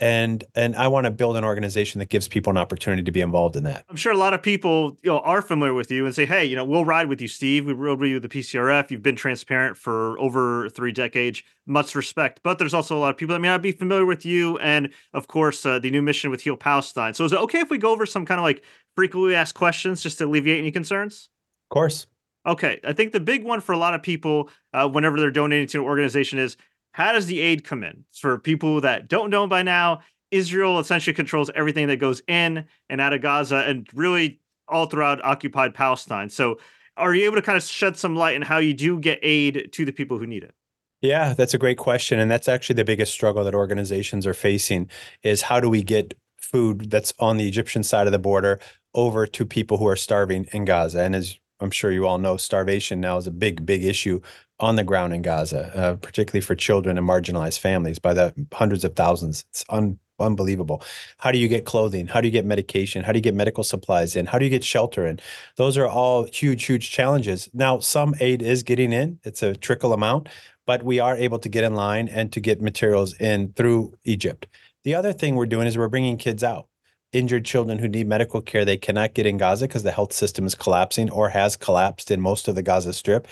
And 0.00 0.44
and 0.54 0.76
I 0.76 0.86
want 0.86 1.06
to 1.06 1.10
build 1.10 1.36
an 1.36 1.44
organization 1.44 1.98
that 1.98 2.08
gives 2.08 2.28
people 2.28 2.50
an 2.50 2.56
opportunity 2.56 3.02
to 3.02 3.10
be 3.10 3.20
involved 3.20 3.56
in 3.56 3.64
that. 3.64 3.84
I'm 3.90 3.96
sure 3.96 4.12
a 4.12 4.16
lot 4.16 4.32
of 4.32 4.40
people 4.40 4.96
you 5.02 5.10
know 5.10 5.18
are 5.20 5.42
familiar 5.42 5.74
with 5.74 5.90
you 5.90 6.06
and 6.06 6.14
say, 6.14 6.24
hey, 6.24 6.44
you 6.44 6.54
know, 6.54 6.64
we'll 6.64 6.84
ride 6.84 7.08
with 7.08 7.20
you, 7.20 7.26
Steve. 7.26 7.66
We 7.66 7.72
rode 7.72 7.98
with 7.98 8.10
you 8.10 8.20
the 8.20 8.28
PCRF. 8.28 8.92
You've 8.92 9.02
been 9.02 9.16
transparent 9.16 9.76
for 9.76 10.16
over 10.20 10.68
three 10.70 10.92
decades. 10.92 11.42
Much 11.66 11.96
respect. 11.96 12.40
But 12.44 12.58
there's 12.58 12.74
also 12.74 12.96
a 12.96 13.00
lot 13.00 13.10
of 13.10 13.16
people 13.16 13.34
that 13.34 13.40
may 13.40 13.48
not 13.48 13.60
be 13.60 13.72
familiar 13.72 14.06
with 14.06 14.24
you, 14.24 14.56
and 14.58 14.90
of 15.14 15.26
course, 15.26 15.66
uh, 15.66 15.80
the 15.80 15.90
new 15.90 16.02
mission 16.02 16.30
with 16.30 16.42
Heal 16.42 16.56
Palestine. 16.56 17.12
So 17.14 17.24
is 17.24 17.32
it 17.32 17.38
okay 17.40 17.58
if 17.58 17.70
we 17.70 17.78
go 17.78 17.90
over 17.90 18.06
some 18.06 18.24
kind 18.24 18.38
of 18.38 18.44
like 18.44 18.62
frequently 18.94 19.34
asked 19.34 19.54
questions 19.54 20.02
just 20.02 20.18
to 20.18 20.26
alleviate 20.26 20.58
any 20.58 20.70
concerns? 20.70 21.28
Of 21.70 21.74
course. 21.74 22.06
Okay. 22.46 22.80
I 22.82 22.92
think 22.92 23.12
the 23.12 23.20
big 23.20 23.44
one 23.44 23.60
for 23.60 23.72
a 23.72 23.78
lot 23.78 23.94
of 23.94 24.02
people, 24.02 24.48
uh, 24.72 24.88
whenever 24.88 25.20
they're 25.20 25.30
donating 25.30 25.66
to 25.68 25.80
an 25.80 25.84
organization, 25.84 26.38
is 26.38 26.56
how 26.98 27.12
does 27.12 27.26
the 27.26 27.40
aid 27.40 27.64
come 27.64 27.84
in? 27.84 28.04
For 28.12 28.38
people 28.38 28.80
that 28.80 29.08
don't 29.08 29.30
know 29.30 29.46
by 29.46 29.62
now, 29.62 30.00
Israel 30.30 30.78
essentially 30.78 31.14
controls 31.14 31.50
everything 31.54 31.86
that 31.88 31.96
goes 31.96 32.20
in 32.28 32.66
and 32.90 33.00
out 33.00 33.12
of 33.12 33.22
Gaza 33.22 33.58
and 33.58 33.88
really 33.94 34.40
all 34.66 34.86
throughout 34.86 35.24
occupied 35.24 35.74
Palestine. 35.74 36.28
So, 36.28 36.58
are 36.96 37.14
you 37.14 37.24
able 37.26 37.36
to 37.36 37.42
kind 37.42 37.56
of 37.56 37.62
shed 37.62 37.96
some 37.96 38.16
light 38.16 38.34
on 38.34 38.42
how 38.42 38.58
you 38.58 38.74
do 38.74 38.98
get 38.98 39.20
aid 39.22 39.68
to 39.72 39.84
the 39.84 39.92
people 39.92 40.18
who 40.18 40.26
need 40.26 40.42
it? 40.42 40.52
Yeah, 41.00 41.32
that's 41.32 41.54
a 41.54 41.58
great 41.58 41.78
question. 41.78 42.18
And 42.18 42.28
that's 42.28 42.48
actually 42.48 42.74
the 42.74 42.84
biggest 42.84 43.12
struggle 43.12 43.44
that 43.44 43.54
organizations 43.54 44.26
are 44.26 44.34
facing 44.34 44.90
is 45.22 45.42
how 45.42 45.60
do 45.60 45.70
we 45.70 45.84
get 45.84 46.14
food 46.36 46.90
that's 46.90 47.14
on 47.20 47.36
the 47.36 47.46
Egyptian 47.46 47.84
side 47.84 48.08
of 48.08 48.12
the 48.12 48.18
border 48.18 48.58
over 48.94 49.24
to 49.24 49.46
people 49.46 49.78
who 49.78 49.86
are 49.86 49.94
starving 49.94 50.48
in 50.52 50.64
Gaza. 50.64 51.02
And 51.02 51.14
as 51.14 51.38
I'm 51.60 51.70
sure 51.70 51.90
you 51.90 52.06
all 52.06 52.18
know, 52.18 52.36
starvation 52.36 53.00
now 53.00 53.16
is 53.16 53.26
a 53.26 53.32
big, 53.32 53.66
big 53.66 53.84
issue 53.84 54.20
on 54.60 54.76
the 54.76 54.84
ground 54.84 55.12
in 55.12 55.22
Gaza, 55.22 55.72
uh, 55.76 55.96
particularly 55.96 56.40
for 56.40 56.54
children 56.54 56.98
and 56.98 57.06
marginalized 57.08 57.58
families 57.60 57.98
by 57.98 58.14
the 58.14 58.34
hundreds 58.52 58.84
of 58.84 58.94
thousands. 58.96 59.44
It's 59.50 59.64
un, 59.68 59.98
unbelievable. 60.18 60.82
How 61.18 61.30
do 61.30 61.38
you 61.38 61.48
get 61.48 61.64
clothing? 61.64 62.06
How 62.06 62.20
do 62.20 62.26
you 62.26 62.32
get 62.32 62.44
medication? 62.44 63.04
How 63.04 63.12
do 63.12 63.18
you 63.18 63.22
get 63.22 63.34
medical 63.34 63.64
supplies 63.64 64.16
in? 64.16 64.26
How 64.26 64.38
do 64.38 64.44
you 64.44 64.50
get 64.50 64.64
shelter 64.64 65.06
in? 65.06 65.20
Those 65.56 65.76
are 65.76 65.86
all 65.86 66.24
huge, 66.24 66.64
huge 66.64 66.90
challenges. 66.90 67.48
Now, 67.52 67.78
some 67.78 68.14
aid 68.20 68.42
is 68.42 68.62
getting 68.62 68.92
in. 68.92 69.20
It's 69.24 69.42
a 69.42 69.54
trickle 69.54 69.92
amount, 69.92 70.28
but 70.66 70.82
we 70.82 70.98
are 71.00 71.16
able 71.16 71.38
to 71.40 71.48
get 71.48 71.64
in 71.64 71.74
line 71.74 72.08
and 72.08 72.32
to 72.32 72.40
get 72.40 72.60
materials 72.60 73.14
in 73.20 73.52
through 73.52 73.94
Egypt. 74.04 74.46
The 74.84 74.94
other 74.94 75.12
thing 75.12 75.34
we're 75.34 75.46
doing 75.46 75.66
is 75.66 75.76
we're 75.76 75.88
bringing 75.88 76.16
kids 76.16 76.42
out 76.42 76.66
injured 77.12 77.44
children 77.44 77.78
who 77.78 77.88
need 77.88 78.06
medical 78.06 78.40
care 78.40 78.64
they 78.64 78.76
cannot 78.76 79.14
get 79.14 79.26
in 79.26 79.38
Gaza 79.38 79.66
because 79.66 79.82
the 79.82 79.92
health 79.92 80.12
system 80.12 80.46
is 80.46 80.54
collapsing 80.54 81.10
or 81.10 81.30
has 81.30 81.56
collapsed 81.56 82.10
in 82.10 82.20
most 82.20 82.48
of 82.48 82.54
the 82.54 82.62
Gaza 82.62 82.92
Strip 82.92 83.26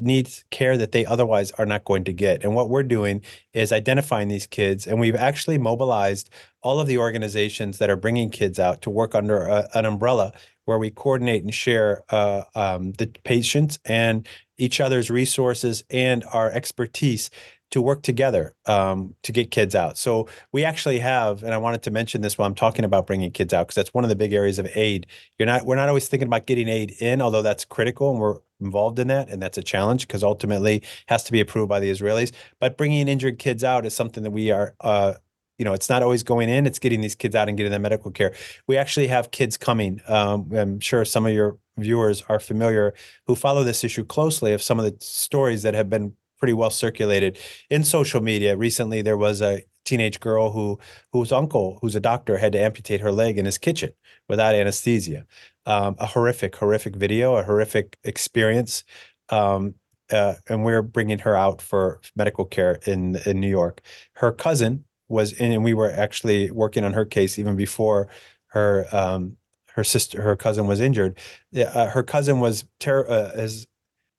needs 0.00 0.44
care 0.50 0.76
that 0.76 0.92
they 0.92 1.04
otherwise 1.04 1.50
are 1.52 1.66
not 1.66 1.84
going 1.84 2.04
to 2.04 2.12
get. 2.12 2.42
And 2.42 2.54
what 2.54 2.68
we're 2.68 2.82
doing 2.82 3.22
is 3.52 3.72
identifying 3.72 4.28
these 4.28 4.46
kids, 4.46 4.86
and 4.86 4.98
we've 4.98 5.16
actually 5.16 5.58
mobilized 5.58 6.30
all 6.62 6.80
of 6.80 6.86
the 6.86 6.98
organizations 6.98 7.78
that 7.78 7.90
are 7.90 7.96
bringing 7.96 8.30
kids 8.30 8.58
out 8.58 8.82
to 8.82 8.90
work 8.90 9.14
under 9.14 9.42
a, 9.46 9.68
an 9.74 9.84
umbrella 9.84 10.32
where 10.64 10.78
we 10.78 10.90
coordinate 10.90 11.42
and 11.42 11.54
share 11.54 12.02
uh, 12.10 12.42
um, 12.54 12.92
the 12.92 13.06
patients 13.24 13.78
and 13.84 14.26
each 14.58 14.80
other's 14.80 15.10
resources 15.10 15.82
and 15.90 16.24
our 16.32 16.50
expertise 16.52 17.30
to 17.72 17.82
work 17.82 18.02
together 18.02 18.54
um, 18.66 19.14
to 19.22 19.32
get 19.32 19.50
kids 19.50 19.74
out. 19.74 19.98
So 19.98 20.28
we 20.52 20.64
actually 20.64 20.98
have, 21.00 21.42
and 21.42 21.52
I 21.52 21.58
wanted 21.58 21.82
to 21.82 21.90
mention 21.90 22.20
this 22.20 22.38
while 22.38 22.46
I'm 22.46 22.54
talking 22.54 22.84
about 22.84 23.06
bringing 23.06 23.30
kids 23.30 23.52
out 23.52 23.66
because 23.66 23.74
that's 23.74 23.94
one 23.94 24.04
of 24.04 24.10
the 24.10 24.16
big 24.16 24.32
areas 24.32 24.58
of 24.58 24.68
aid. 24.76 25.06
You're 25.38 25.46
not, 25.46 25.64
we're 25.64 25.76
not 25.76 25.88
always 25.88 26.06
thinking 26.06 26.28
about 26.28 26.46
getting 26.46 26.68
aid 26.68 26.94
in, 27.00 27.20
although 27.20 27.42
that's 27.42 27.64
critical 27.64 28.10
and 28.10 28.20
we're 28.20 28.36
involved 28.60 28.98
in 28.98 29.08
that, 29.08 29.28
and 29.28 29.42
that's 29.42 29.58
a 29.58 29.62
challenge 29.62 30.06
because 30.06 30.22
ultimately 30.22 30.82
has 31.08 31.24
to 31.24 31.32
be 31.32 31.40
approved 31.40 31.68
by 31.68 31.80
the 31.80 31.90
Israelis. 31.90 32.32
But 32.60 32.76
bringing 32.76 33.08
injured 33.08 33.38
kids 33.38 33.64
out 33.64 33.84
is 33.84 33.94
something 33.94 34.22
that 34.22 34.30
we 34.30 34.50
are. 34.50 34.74
Uh, 34.80 35.14
you 35.58 35.64
know, 35.64 35.74
it's 35.74 35.88
not 35.88 36.02
always 36.02 36.22
going 36.22 36.48
in; 36.48 36.66
it's 36.66 36.78
getting 36.78 37.02
these 37.02 37.14
kids 37.14 37.36
out 37.36 37.48
and 37.48 37.56
getting 37.56 37.70
them 37.70 37.82
medical 37.82 38.10
care. 38.10 38.34
We 38.66 38.76
actually 38.76 39.06
have 39.08 39.30
kids 39.30 39.56
coming. 39.56 40.00
Um, 40.08 40.50
I'm 40.52 40.80
sure 40.80 41.04
some 41.04 41.26
of 41.26 41.32
your 41.32 41.58
viewers 41.76 42.22
are 42.28 42.40
familiar 42.40 42.94
who 43.26 43.34
follow 43.34 43.62
this 43.64 43.84
issue 43.84 44.04
closely 44.04 44.52
of 44.52 44.62
some 44.62 44.78
of 44.78 44.84
the 44.84 44.96
stories 45.00 45.62
that 45.62 45.74
have 45.74 45.88
been 45.88 46.14
pretty 46.42 46.52
well 46.52 46.70
circulated 46.70 47.38
in 47.70 47.84
social 47.84 48.20
media. 48.20 48.56
Recently, 48.56 49.00
there 49.00 49.16
was 49.16 49.40
a 49.40 49.62
teenage 49.84 50.18
girl 50.18 50.50
who 50.50 50.76
whose 51.12 51.30
uncle, 51.30 51.78
who's 51.80 51.94
a 51.94 52.00
doctor, 52.00 52.36
had 52.36 52.50
to 52.50 52.60
amputate 52.60 53.00
her 53.00 53.12
leg 53.12 53.38
in 53.38 53.44
his 53.44 53.58
kitchen 53.58 53.92
without 54.28 54.52
anesthesia. 54.52 55.24
Um, 55.66 55.94
a 56.00 56.06
horrific, 56.06 56.56
horrific 56.56 56.96
video, 56.96 57.36
a 57.36 57.44
horrific 57.44 57.96
experience. 58.02 58.82
Um, 59.28 59.76
uh, 60.10 60.34
and 60.48 60.64
we're 60.64 60.82
bringing 60.82 61.20
her 61.20 61.36
out 61.36 61.62
for 61.62 62.00
medical 62.16 62.44
care 62.44 62.80
in 62.86 63.20
in 63.24 63.38
New 63.38 63.48
York. 63.48 63.80
Her 64.14 64.32
cousin 64.32 64.84
was 65.08 65.32
in, 65.34 65.52
and 65.52 65.62
we 65.62 65.74
were 65.74 65.92
actually 65.92 66.50
working 66.50 66.82
on 66.82 66.92
her 66.92 67.04
case 67.04 67.38
even 67.38 67.54
before 67.54 68.08
her 68.48 68.88
um, 68.90 69.36
her 69.74 69.84
sister, 69.84 70.20
her 70.22 70.34
cousin 70.34 70.66
was 70.66 70.80
injured. 70.80 71.18
Uh, 71.56 71.86
her 71.86 72.02
cousin 72.02 72.40
was 72.40 72.64
ter- 72.80 73.08
uh, 73.08 73.30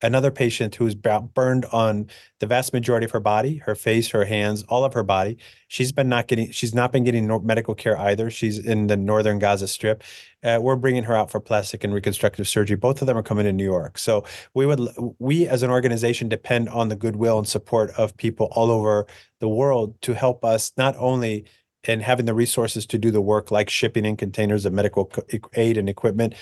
another 0.03 0.29
patient 0.29 0.75
who 0.75 0.83
who's 0.83 0.95
burned 0.95 1.65
on 1.71 2.07
the 2.39 2.45
vast 2.45 2.73
majority 2.73 3.05
of 3.05 3.11
her 3.11 3.19
body, 3.19 3.57
her 3.57 3.73
face, 3.73 4.09
her 4.09 4.25
hands, 4.25 4.63
all 4.63 4.83
of 4.83 4.93
her 4.93 5.03
body. 5.03 5.37
She's 5.69 5.91
been 5.91 6.09
not 6.09 6.27
getting, 6.27 6.51
she's 6.51 6.75
not 6.75 6.91
been 6.91 7.03
getting 7.03 7.27
medical 7.45 7.73
care 7.73 7.97
either. 7.97 8.29
She's 8.29 8.59
in 8.59 8.87
the 8.87 8.97
northern 8.97 9.39
Gaza 9.39 9.67
Strip. 9.67 10.03
Uh, 10.43 10.59
we're 10.61 10.75
bringing 10.75 11.03
her 11.03 11.15
out 11.15 11.31
for 11.31 11.39
plastic 11.39 11.83
and 11.83 11.93
reconstructive 11.93 12.47
surgery. 12.47 12.75
Both 12.75 13.01
of 13.01 13.07
them 13.07 13.17
are 13.17 13.23
coming 13.23 13.45
to 13.45 13.53
New 13.53 13.63
York. 13.63 13.97
So 13.97 14.25
we 14.53 14.65
would, 14.65 14.81
we 15.19 15.47
as 15.47 15.63
an 15.63 15.71
organization 15.71 16.27
depend 16.27 16.69
on 16.69 16.89
the 16.89 16.95
goodwill 16.95 17.37
and 17.37 17.47
support 17.47 17.91
of 17.91 18.15
people 18.17 18.49
all 18.51 18.69
over 18.69 19.07
the 19.39 19.49
world 19.49 19.99
to 20.01 20.13
help 20.13 20.43
us 20.43 20.73
not 20.77 20.95
only 20.97 21.45
in 21.85 21.99
having 21.99 22.25
the 22.25 22.33
resources 22.33 22.85
to 22.85 22.97
do 22.97 23.11
the 23.11 23.21
work 23.21 23.51
like 23.51 23.69
shipping 23.69 24.05
in 24.05 24.15
containers 24.15 24.65
of 24.65 24.73
medical 24.73 25.11
aid 25.53 25.77
and 25.77 25.89
equipment 25.89 26.33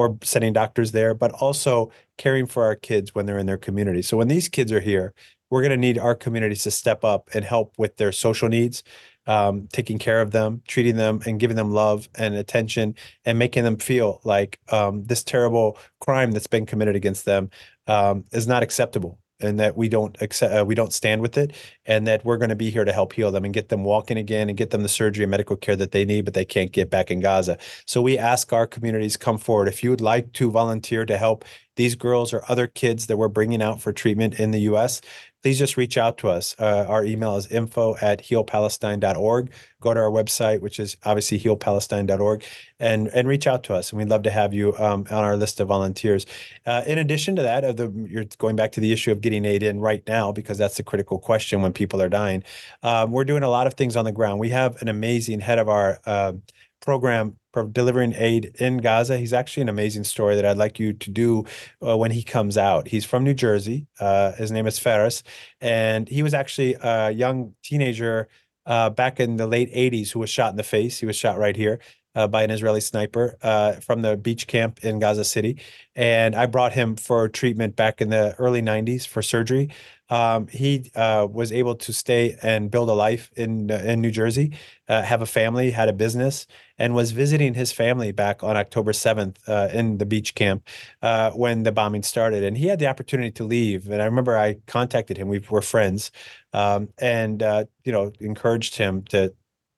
or 0.00 0.16
sending 0.22 0.54
doctors 0.54 0.92
there, 0.92 1.12
but 1.12 1.30
also 1.32 1.92
caring 2.16 2.46
for 2.46 2.64
our 2.64 2.74
kids 2.74 3.14
when 3.14 3.26
they're 3.26 3.36
in 3.36 3.44
their 3.44 3.58
community. 3.58 4.00
So 4.00 4.16
when 4.16 4.28
these 4.28 4.48
kids 4.48 4.72
are 4.72 4.80
here, 4.80 5.12
we're 5.50 5.60
going 5.60 5.72
to 5.72 5.76
need 5.76 5.98
our 5.98 6.14
communities 6.14 6.62
to 6.62 6.70
step 6.70 7.04
up 7.04 7.28
and 7.34 7.44
help 7.44 7.74
with 7.76 7.98
their 7.98 8.10
social 8.10 8.48
needs, 8.48 8.82
um, 9.26 9.68
taking 9.70 9.98
care 9.98 10.22
of 10.22 10.30
them, 10.30 10.62
treating 10.66 10.96
them, 10.96 11.20
and 11.26 11.38
giving 11.38 11.54
them 11.54 11.70
love 11.70 12.08
and 12.14 12.34
attention, 12.34 12.94
and 13.26 13.38
making 13.38 13.62
them 13.62 13.76
feel 13.76 14.22
like 14.24 14.58
um, 14.72 15.04
this 15.04 15.22
terrible 15.22 15.76
crime 16.00 16.30
that's 16.30 16.46
been 16.46 16.64
committed 16.64 16.96
against 16.96 17.26
them 17.26 17.50
um, 17.86 18.24
is 18.32 18.46
not 18.46 18.62
acceptable 18.62 19.18
and 19.40 19.58
that 19.60 19.76
we 19.76 19.88
don't 19.88 20.16
accept 20.20 20.54
uh, 20.54 20.64
we 20.64 20.74
don't 20.74 20.92
stand 20.92 21.20
with 21.20 21.36
it 21.36 21.52
and 21.86 22.06
that 22.06 22.24
we're 22.24 22.36
going 22.36 22.50
to 22.50 22.56
be 22.56 22.70
here 22.70 22.84
to 22.84 22.92
help 22.92 23.12
heal 23.12 23.30
them 23.30 23.44
and 23.44 23.54
get 23.54 23.68
them 23.68 23.84
walking 23.84 24.16
again 24.16 24.48
and 24.48 24.58
get 24.58 24.70
them 24.70 24.82
the 24.82 24.88
surgery 24.88 25.24
and 25.24 25.30
medical 25.30 25.56
care 25.56 25.76
that 25.76 25.92
they 25.92 26.04
need 26.04 26.24
but 26.24 26.34
they 26.34 26.44
can't 26.44 26.72
get 26.72 26.90
back 26.90 27.10
in 27.10 27.20
Gaza. 27.20 27.58
So 27.86 28.02
we 28.02 28.18
ask 28.18 28.52
our 28.52 28.66
communities 28.66 29.16
come 29.16 29.38
forward 29.38 29.68
if 29.68 29.82
you 29.82 29.90
would 29.90 30.00
like 30.00 30.32
to 30.34 30.50
volunteer 30.50 31.04
to 31.06 31.18
help 31.18 31.44
these 31.76 31.94
girls 31.94 32.34
or 32.34 32.42
other 32.48 32.66
kids 32.66 33.06
that 33.06 33.16
we're 33.16 33.28
bringing 33.28 33.62
out 33.62 33.80
for 33.80 33.92
treatment 33.92 34.38
in 34.38 34.50
the 34.50 34.60
US 34.60 35.00
please 35.42 35.58
just 35.58 35.76
reach 35.76 35.96
out 35.96 36.18
to 36.18 36.28
us. 36.28 36.54
Uh, 36.58 36.84
our 36.88 37.04
email 37.04 37.36
is 37.36 37.46
info 37.46 37.96
at 38.00 38.22
healpalestine.org. 38.22 39.50
Go 39.80 39.94
to 39.94 40.00
our 40.00 40.10
website, 40.10 40.60
which 40.60 40.78
is 40.78 40.96
obviously 41.04 41.38
healpalestine.org, 41.38 42.44
and 42.78 43.08
and 43.08 43.26
reach 43.26 43.46
out 43.46 43.62
to 43.64 43.74
us. 43.74 43.90
And 43.90 43.98
we'd 43.98 44.08
love 44.08 44.22
to 44.24 44.30
have 44.30 44.52
you 44.52 44.76
um, 44.76 45.06
on 45.10 45.24
our 45.24 45.36
list 45.36 45.60
of 45.60 45.68
volunteers. 45.68 46.26
Uh, 46.66 46.82
in 46.86 46.98
addition 46.98 47.36
to 47.36 47.42
that, 47.42 47.64
of 47.64 47.76
the 47.76 47.90
you're 48.08 48.24
going 48.38 48.56
back 48.56 48.72
to 48.72 48.80
the 48.80 48.92
issue 48.92 49.10
of 49.10 49.20
getting 49.20 49.44
aid 49.44 49.62
in 49.62 49.80
right 49.80 50.02
now 50.06 50.32
because 50.32 50.58
that's 50.58 50.76
the 50.76 50.82
critical 50.82 51.18
question 51.18 51.62
when 51.62 51.72
people 51.72 52.00
are 52.02 52.10
dying. 52.10 52.44
Um, 52.82 53.10
we're 53.10 53.24
doing 53.24 53.42
a 53.42 53.50
lot 53.50 53.66
of 53.66 53.74
things 53.74 53.96
on 53.96 54.04
the 54.04 54.12
ground. 54.12 54.40
We 54.40 54.50
have 54.50 54.80
an 54.82 54.88
amazing 54.88 55.40
head 55.40 55.58
of 55.58 55.68
our 55.68 56.00
uh, 56.04 56.32
program 56.80 57.36
delivering 57.72 58.14
aid 58.14 58.56
in 58.58 58.78
Gaza. 58.78 59.18
He's 59.18 59.32
actually 59.32 59.62
an 59.62 59.68
amazing 59.68 60.04
story 60.04 60.36
that 60.36 60.44
I'd 60.44 60.56
like 60.56 60.78
you 60.78 60.92
to 60.92 61.10
do 61.10 61.44
uh, 61.86 61.96
when 61.96 62.10
he 62.10 62.22
comes 62.22 62.56
out. 62.56 62.88
He's 62.88 63.04
from 63.04 63.24
New 63.24 63.34
Jersey. 63.34 63.86
Uh, 63.98 64.32
his 64.32 64.50
name 64.50 64.66
is 64.66 64.78
Fares, 64.78 65.22
and 65.60 66.08
he 66.08 66.22
was 66.22 66.34
actually 66.34 66.76
a 66.80 67.10
young 67.10 67.54
teenager 67.62 68.28
uh, 68.66 68.90
back 68.90 69.20
in 69.20 69.36
the 69.36 69.46
late 69.46 69.72
80s 69.72 70.10
who 70.10 70.20
was 70.20 70.30
shot 70.30 70.50
in 70.50 70.56
the 70.56 70.62
face. 70.62 71.00
He 71.00 71.06
was 71.06 71.16
shot 71.16 71.38
right 71.38 71.56
here. 71.56 71.80
Uh, 72.16 72.26
by 72.26 72.42
an 72.42 72.50
Israeli 72.50 72.80
sniper 72.80 73.36
uh, 73.40 73.74
from 73.74 74.02
the 74.02 74.16
beach 74.16 74.48
camp 74.48 74.80
in 74.82 74.98
Gaza 74.98 75.24
City. 75.24 75.60
And 75.94 76.34
I 76.34 76.46
brought 76.46 76.72
him 76.72 76.96
for 76.96 77.28
treatment 77.28 77.76
back 77.76 78.00
in 78.00 78.08
the 78.08 78.34
early 78.36 78.60
90s 78.60 79.06
for 79.06 79.22
surgery 79.22 79.70
um, 80.10 80.48
he 80.48 80.90
uh, 80.96 81.26
was 81.30 81.52
able 81.52 81.74
to 81.76 81.92
stay 81.92 82.36
and 82.42 82.70
build 82.70 82.88
a 82.90 82.92
life 82.94 83.30
in 83.36 83.70
in 83.70 84.00
New 84.00 84.10
Jersey, 84.10 84.52
uh, 84.88 85.02
have 85.02 85.22
a 85.22 85.26
family, 85.26 85.70
had 85.70 85.88
a 85.88 85.92
business, 85.92 86.46
and 86.78 86.94
was 86.94 87.12
visiting 87.12 87.54
his 87.54 87.72
family 87.72 88.12
back 88.12 88.42
on 88.42 88.56
October 88.56 88.92
seventh 88.92 89.38
uh, 89.48 89.68
in 89.72 89.98
the 89.98 90.06
beach 90.06 90.34
camp 90.34 90.66
uh, 91.02 91.30
when 91.30 91.62
the 91.62 91.72
bombing 91.72 92.02
started. 92.02 92.42
And 92.44 92.58
he 92.58 92.66
had 92.66 92.78
the 92.80 92.88
opportunity 92.88 93.30
to 93.32 93.44
leave. 93.44 93.88
And 93.88 94.02
I 94.02 94.04
remember 94.06 94.36
I 94.36 94.54
contacted 94.66 95.16
him. 95.16 95.28
We 95.28 95.40
were 95.50 95.62
friends, 95.62 96.10
um, 96.52 96.88
and 96.98 97.42
uh, 97.42 97.64
you 97.84 97.92
know 97.92 98.12
encouraged 98.20 98.76
him 98.76 99.02
to 99.10 99.32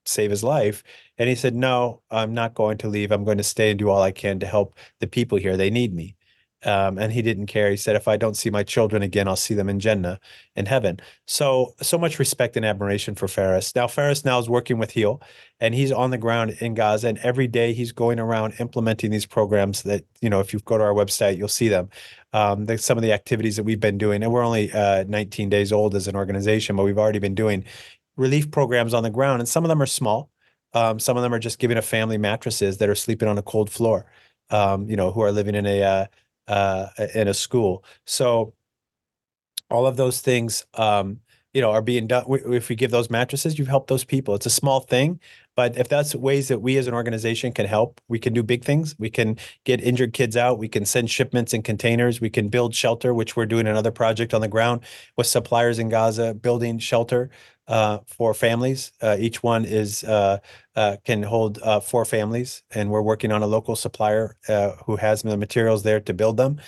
save 0.05 0.31
his 0.31 0.43
life. 0.45 0.83
And 1.19 1.29
he 1.29 1.35
said, 1.35 1.55
"No, 1.55 2.03
I'm 2.11 2.35
not 2.35 2.55
going 2.55 2.79
to 2.79 2.89
leave. 2.89 3.13
I'm 3.13 3.25
going 3.25 3.39
to 3.39 3.45
stay 3.45 3.71
and 3.71 3.79
do 3.79 3.91
all 3.91 4.03
I 4.03 4.13
can 4.13 4.39
to 4.41 4.47
help 4.47 4.79
the 5.01 5.07
people 5.07 5.39
here. 5.39 5.57
They 5.57 5.71
need 5.71 5.95
me." 5.95 6.17
Um, 6.65 6.99
and 6.99 7.13
he 7.13 7.23
didn't 7.23 7.47
care. 7.47 7.71
He 7.71 7.77
said, 7.77 7.97
if 7.97 8.07
I 8.07 8.17
don't 8.17 8.37
see 8.37 8.51
my 8.51 8.63
children 8.63 9.03
again, 9.03 9.27
I'll 9.27 9.37
see 9.37 9.55
them 9.55 9.69
in 9.69 9.81
Jannah, 9.81 10.21
in 10.55 10.67
heaven. 10.67 11.01
So, 11.27 11.75
so 11.81 11.99
much 11.99 12.19
respect 12.19 12.57
and 12.57 12.65
admiration 12.65 13.15
for 13.15 13.27
Fares. 13.27 13.75
Now, 13.75 13.89
Fares 13.89 14.25
now 14.25 14.39
is 14.39 14.49
working 14.49 14.79
with 14.79 14.93
Heal, 14.93 15.21
and 15.61 15.75
he's 15.75 15.91
on 15.91 16.11
the 16.11 16.19
ground 16.19 16.57
in 16.61 16.75
Gaza. 16.75 17.09
And 17.09 17.19
every 17.19 17.49
day 17.49 17.73
he's 17.73 17.93
going 17.93 18.21
around 18.21 18.55
implementing 18.61 19.11
these 19.11 19.27
programs 19.27 19.83
that, 19.83 20.05
you 20.21 20.31
know, 20.31 20.41
if 20.41 20.53
you 20.53 20.61
go 20.61 20.79
to 20.79 20.85
our 20.85 20.95
website, 20.95 21.37
you'll 21.37 21.49
see 21.49 21.69
them. 21.69 21.89
Um, 22.33 22.79
some 22.79 22.97
of 22.97 23.03
the 23.03 23.13
activities 23.13 23.57
that 23.57 23.65
we've 23.65 23.81
been 23.81 23.99
doing. 23.99 24.23
And 24.23 24.33
we're 24.33 24.45
only 24.45 24.73
uh, 24.73 25.05
19 25.07 25.51
days 25.51 25.73
old 25.73 25.95
as 25.95 26.09
an 26.09 26.17
organization, 26.17 26.77
but 26.77 26.85
we've 26.85 26.99
already 26.99 27.19
been 27.19 27.35
doing 27.35 27.65
relief 28.17 28.51
programs 28.51 28.95
on 28.95 29.03
the 29.03 29.11
ground. 29.11 29.41
And 29.41 29.49
some 29.49 29.65
of 29.65 29.69
them 29.69 29.83
are 29.83 29.87
small. 29.87 30.31
Um, 30.75 30.99
some 30.99 31.17
of 31.17 31.23
them 31.23 31.35
are 31.35 31.39
just 31.39 31.59
giving 31.59 31.77
a 31.77 31.83
family 31.83 32.19
mattresses 32.19 32.79
that 32.79 32.89
are 32.89 32.95
sleeping 32.95 33.29
on 33.29 33.37
a 33.37 33.43
cold 33.43 33.71
floor, 33.71 34.07
um, 34.51 34.89
you 34.89 34.97
know, 34.97 35.13
who 35.13 35.21
are 35.23 35.33
living 35.33 35.55
in 35.55 35.67
a, 35.67 35.83
uh, 35.83 36.07
uh, 36.53 36.89
in 37.15 37.29
a 37.29 37.35
school. 37.35 37.83
So 38.05 38.53
all 39.71 39.87
of 39.87 39.97
those 39.97 40.21
things, 40.21 40.67
um, 40.75 41.21
you 41.55 41.63
know, 41.63 41.71
are 41.71 41.83
being 41.83 42.07
done. 42.07 42.25
If 42.29 42.69
we 42.69 42.77
give 42.77 42.91
those 42.91 43.11
mattresses, 43.11 43.59
you've 43.59 43.69
helped 43.69 43.89
those 43.89 44.05
people. 44.05 44.35
It's 44.35 44.47
a 44.47 44.51
small 44.51 44.81
thing, 44.81 45.19
but 45.57 45.77
if 45.77 45.89
that's 45.89 46.15
ways 46.15 46.49
that 46.49 46.61
we 46.61 46.77
as 46.77 46.87
an 46.87 46.95
organization 46.95 47.53
can 47.53 47.67
help, 47.67 48.01
we 48.09 48.19
can 48.19 48.33
do 48.35 48.43
big 48.43 48.65
things. 48.65 48.95
We 48.99 49.11
can 49.11 49.39
get 49.65 49.83
injured 49.83 50.13
kids 50.13 50.37
out. 50.37 50.59
We 50.59 50.69
can 50.69 50.85
send 50.85 51.11
shipments 51.11 51.55
in 51.55 51.63
containers. 51.63 52.21
We 52.21 52.31
can 52.31 52.49
build 52.49 52.75
shelter, 52.75 53.13
which 53.15 53.35
we're 53.35 53.47
doing 53.47 53.67
another 53.67 53.91
project 53.91 54.35
on 54.35 54.41
the 54.43 54.49
ground 54.49 54.83
with 55.17 55.27
suppliers 55.27 55.79
in 55.79 55.89
Gaza, 55.89 56.35
building 56.35 56.79
shelter 56.79 57.31
uh, 57.69 57.99
for 58.07 58.35
families. 58.35 58.93
Uh, 59.01 59.17
each 59.19 59.43
one 59.43 59.65
is 59.65 60.05
uh, 60.05 60.39
uh 60.77 60.97
can 61.05 61.23
hold 61.23 61.59
uh, 61.63 61.81
four 61.81 62.05
families, 62.05 62.63
and 62.71 62.91
we're 62.91 63.03
working 63.03 63.33
on 63.33 63.43
a 63.43 63.47
local 63.47 63.77
supplier 63.77 64.37
uh, 64.49 64.73
who 64.87 64.97
has 64.97 65.23
the 65.23 65.37
materials 65.37 65.83
there 65.83 66.01
to 66.01 66.15
build 66.15 66.37
them. 66.37 66.61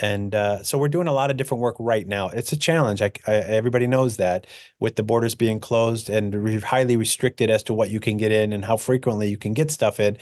And 0.00 0.34
uh, 0.34 0.62
so 0.62 0.78
we're 0.78 0.88
doing 0.88 1.08
a 1.08 1.12
lot 1.12 1.30
of 1.30 1.36
different 1.36 1.60
work 1.60 1.76
right 1.78 2.06
now. 2.06 2.28
It's 2.30 2.52
a 2.52 2.56
challenge. 2.56 3.02
I, 3.02 3.12
I, 3.26 3.34
everybody 3.34 3.86
knows 3.86 4.16
that 4.16 4.46
with 4.78 4.96
the 4.96 5.02
borders 5.02 5.34
being 5.34 5.60
closed 5.60 6.08
and 6.08 6.34
re- 6.34 6.60
highly 6.60 6.96
restricted 6.96 7.50
as 7.50 7.62
to 7.64 7.74
what 7.74 7.90
you 7.90 8.00
can 8.00 8.16
get 8.16 8.32
in 8.32 8.52
and 8.52 8.64
how 8.64 8.78
frequently 8.78 9.28
you 9.28 9.36
can 9.36 9.52
get 9.52 9.70
stuff 9.70 10.00
in. 10.00 10.16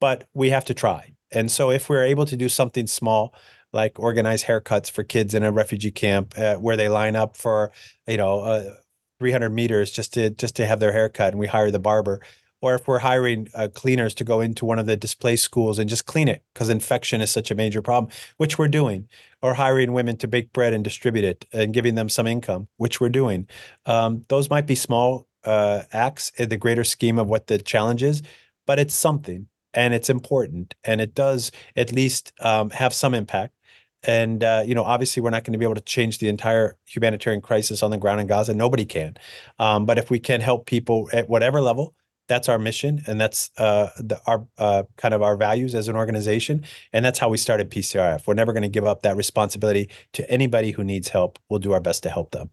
But 0.00 0.28
we 0.34 0.50
have 0.50 0.66
to 0.66 0.74
try. 0.74 1.14
And 1.30 1.50
so 1.50 1.70
if 1.70 1.88
we're 1.88 2.04
able 2.04 2.26
to 2.26 2.36
do 2.36 2.50
something 2.50 2.86
small, 2.86 3.34
like 3.72 3.98
organize 3.98 4.44
haircuts 4.44 4.90
for 4.90 5.02
kids 5.02 5.34
in 5.34 5.42
a 5.42 5.50
refugee 5.50 5.90
camp 5.90 6.34
uh, 6.36 6.56
where 6.56 6.76
they 6.76 6.90
line 6.90 7.16
up 7.16 7.38
for, 7.38 7.72
you 8.06 8.18
know, 8.18 8.40
uh, 8.40 8.74
300 9.22 9.50
meters 9.50 9.92
just 9.92 10.14
to 10.14 10.30
just 10.30 10.56
to 10.56 10.66
have 10.66 10.80
their 10.80 10.90
hair 10.90 11.08
cut 11.08 11.32
and 11.32 11.38
we 11.38 11.46
hire 11.46 11.70
the 11.70 11.78
barber 11.78 12.20
or 12.60 12.74
if 12.74 12.88
we're 12.88 12.98
hiring 12.98 13.48
uh, 13.54 13.68
cleaners 13.72 14.14
to 14.14 14.24
go 14.24 14.40
into 14.40 14.64
one 14.64 14.80
of 14.80 14.86
the 14.86 14.96
displaced 14.96 15.44
schools 15.44 15.78
and 15.78 15.88
just 15.88 16.06
clean 16.06 16.26
it 16.26 16.42
because 16.52 16.68
infection 16.68 17.20
is 17.20 17.30
such 17.30 17.52
a 17.52 17.54
major 17.54 17.80
problem, 17.80 18.10
which 18.38 18.58
we're 18.58 18.66
doing, 18.66 19.08
or 19.42 19.54
hiring 19.54 19.92
women 19.92 20.16
to 20.16 20.26
bake 20.26 20.52
bread 20.52 20.72
and 20.72 20.82
distribute 20.82 21.24
it 21.24 21.46
and 21.52 21.72
giving 21.72 21.94
them 21.94 22.08
some 22.08 22.26
income, 22.26 22.66
which 22.78 23.00
we're 23.00 23.08
doing. 23.08 23.48
Um, 23.86 24.24
those 24.28 24.50
might 24.50 24.66
be 24.66 24.74
small 24.74 25.28
uh, 25.44 25.82
acts 25.92 26.32
in 26.36 26.48
the 26.48 26.56
greater 26.56 26.82
scheme 26.82 27.20
of 27.20 27.28
what 27.28 27.46
the 27.46 27.58
challenge 27.58 28.02
is, 28.02 28.22
but 28.66 28.80
it's 28.80 28.94
something 28.94 29.46
and 29.74 29.94
it's 29.94 30.10
important 30.10 30.74
and 30.82 31.00
it 31.00 31.14
does 31.14 31.52
at 31.76 31.92
least 31.92 32.32
um, 32.40 32.70
have 32.70 32.92
some 32.92 33.14
impact. 33.14 33.54
And 34.04 34.42
uh, 34.42 34.64
you 34.66 34.74
know, 34.74 34.84
obviously, 34.84 35.22
we're 35.22 35.30
not 35.30 35.44
going 35.44 35.52
to 35.52 35.58
be 35.58 35.64
able 35.64 35.76
to 35.76 35.80
change 35.80 36.18
the 36.18 36.28
entire 36.28 36.76
humanitarian 36.86 37.40
crisis 37.40 37.82
on 37.82 37.90
the 37.90 37.98
ground 37.98 38.20
in 38.20 38.26
Gaza. 38.26 38.54
Nobody 38.54 38.84
can. 38.84 39.16
Um, 39.58 39.86
but 39.86 39.98
if 39.98 40.10
we 40.10 40.18
can 40.18 40.40
help 40.40 40.66
people 40.66 41.08
at 41.12 41.28
whatever 41.28 41.60
level, 41.60 41.94
that's 42.28 42.48
our 42.48 42.58
mission 42.58 43.02
and 43.06 43.20
that's 43.20 43.50
uh, 43.58 43.90
the, 43.98 44.20
our 44.26 44.46
uh, 44.58 44.84
kind 44.96 45.14
of 45.14 45.22
our 45.22 45.36
values 45.36 45.74
as 45.74 45.88
an 45.88 45.96
organization 45.96 46.64
and 46.92 47.04
that's 47.04 47.18
how 47.18 47.28
we 47.28 47.36
started 47.36 47.70
pcrf 47.70 48.26
we're 48.26 48.34
never 48.34 48.52
going 48.52 48.62
to 48.62 48.68
give 48.68 48.86
up 48.86 49.02
that 49.02 49.16
responsibility 49.16 49.88
to 50.12 50.28
anybody 50.30 50.70
who 50.70 50.84
needs 50.84 51.08
help 51.08 51.38
we'll 51.48 51.60
do 51.60 51.72
our 51.72 51.80
best 51.80 52.02
to 52.02 52.10
help 52.10 52.30
them 52.30 52.50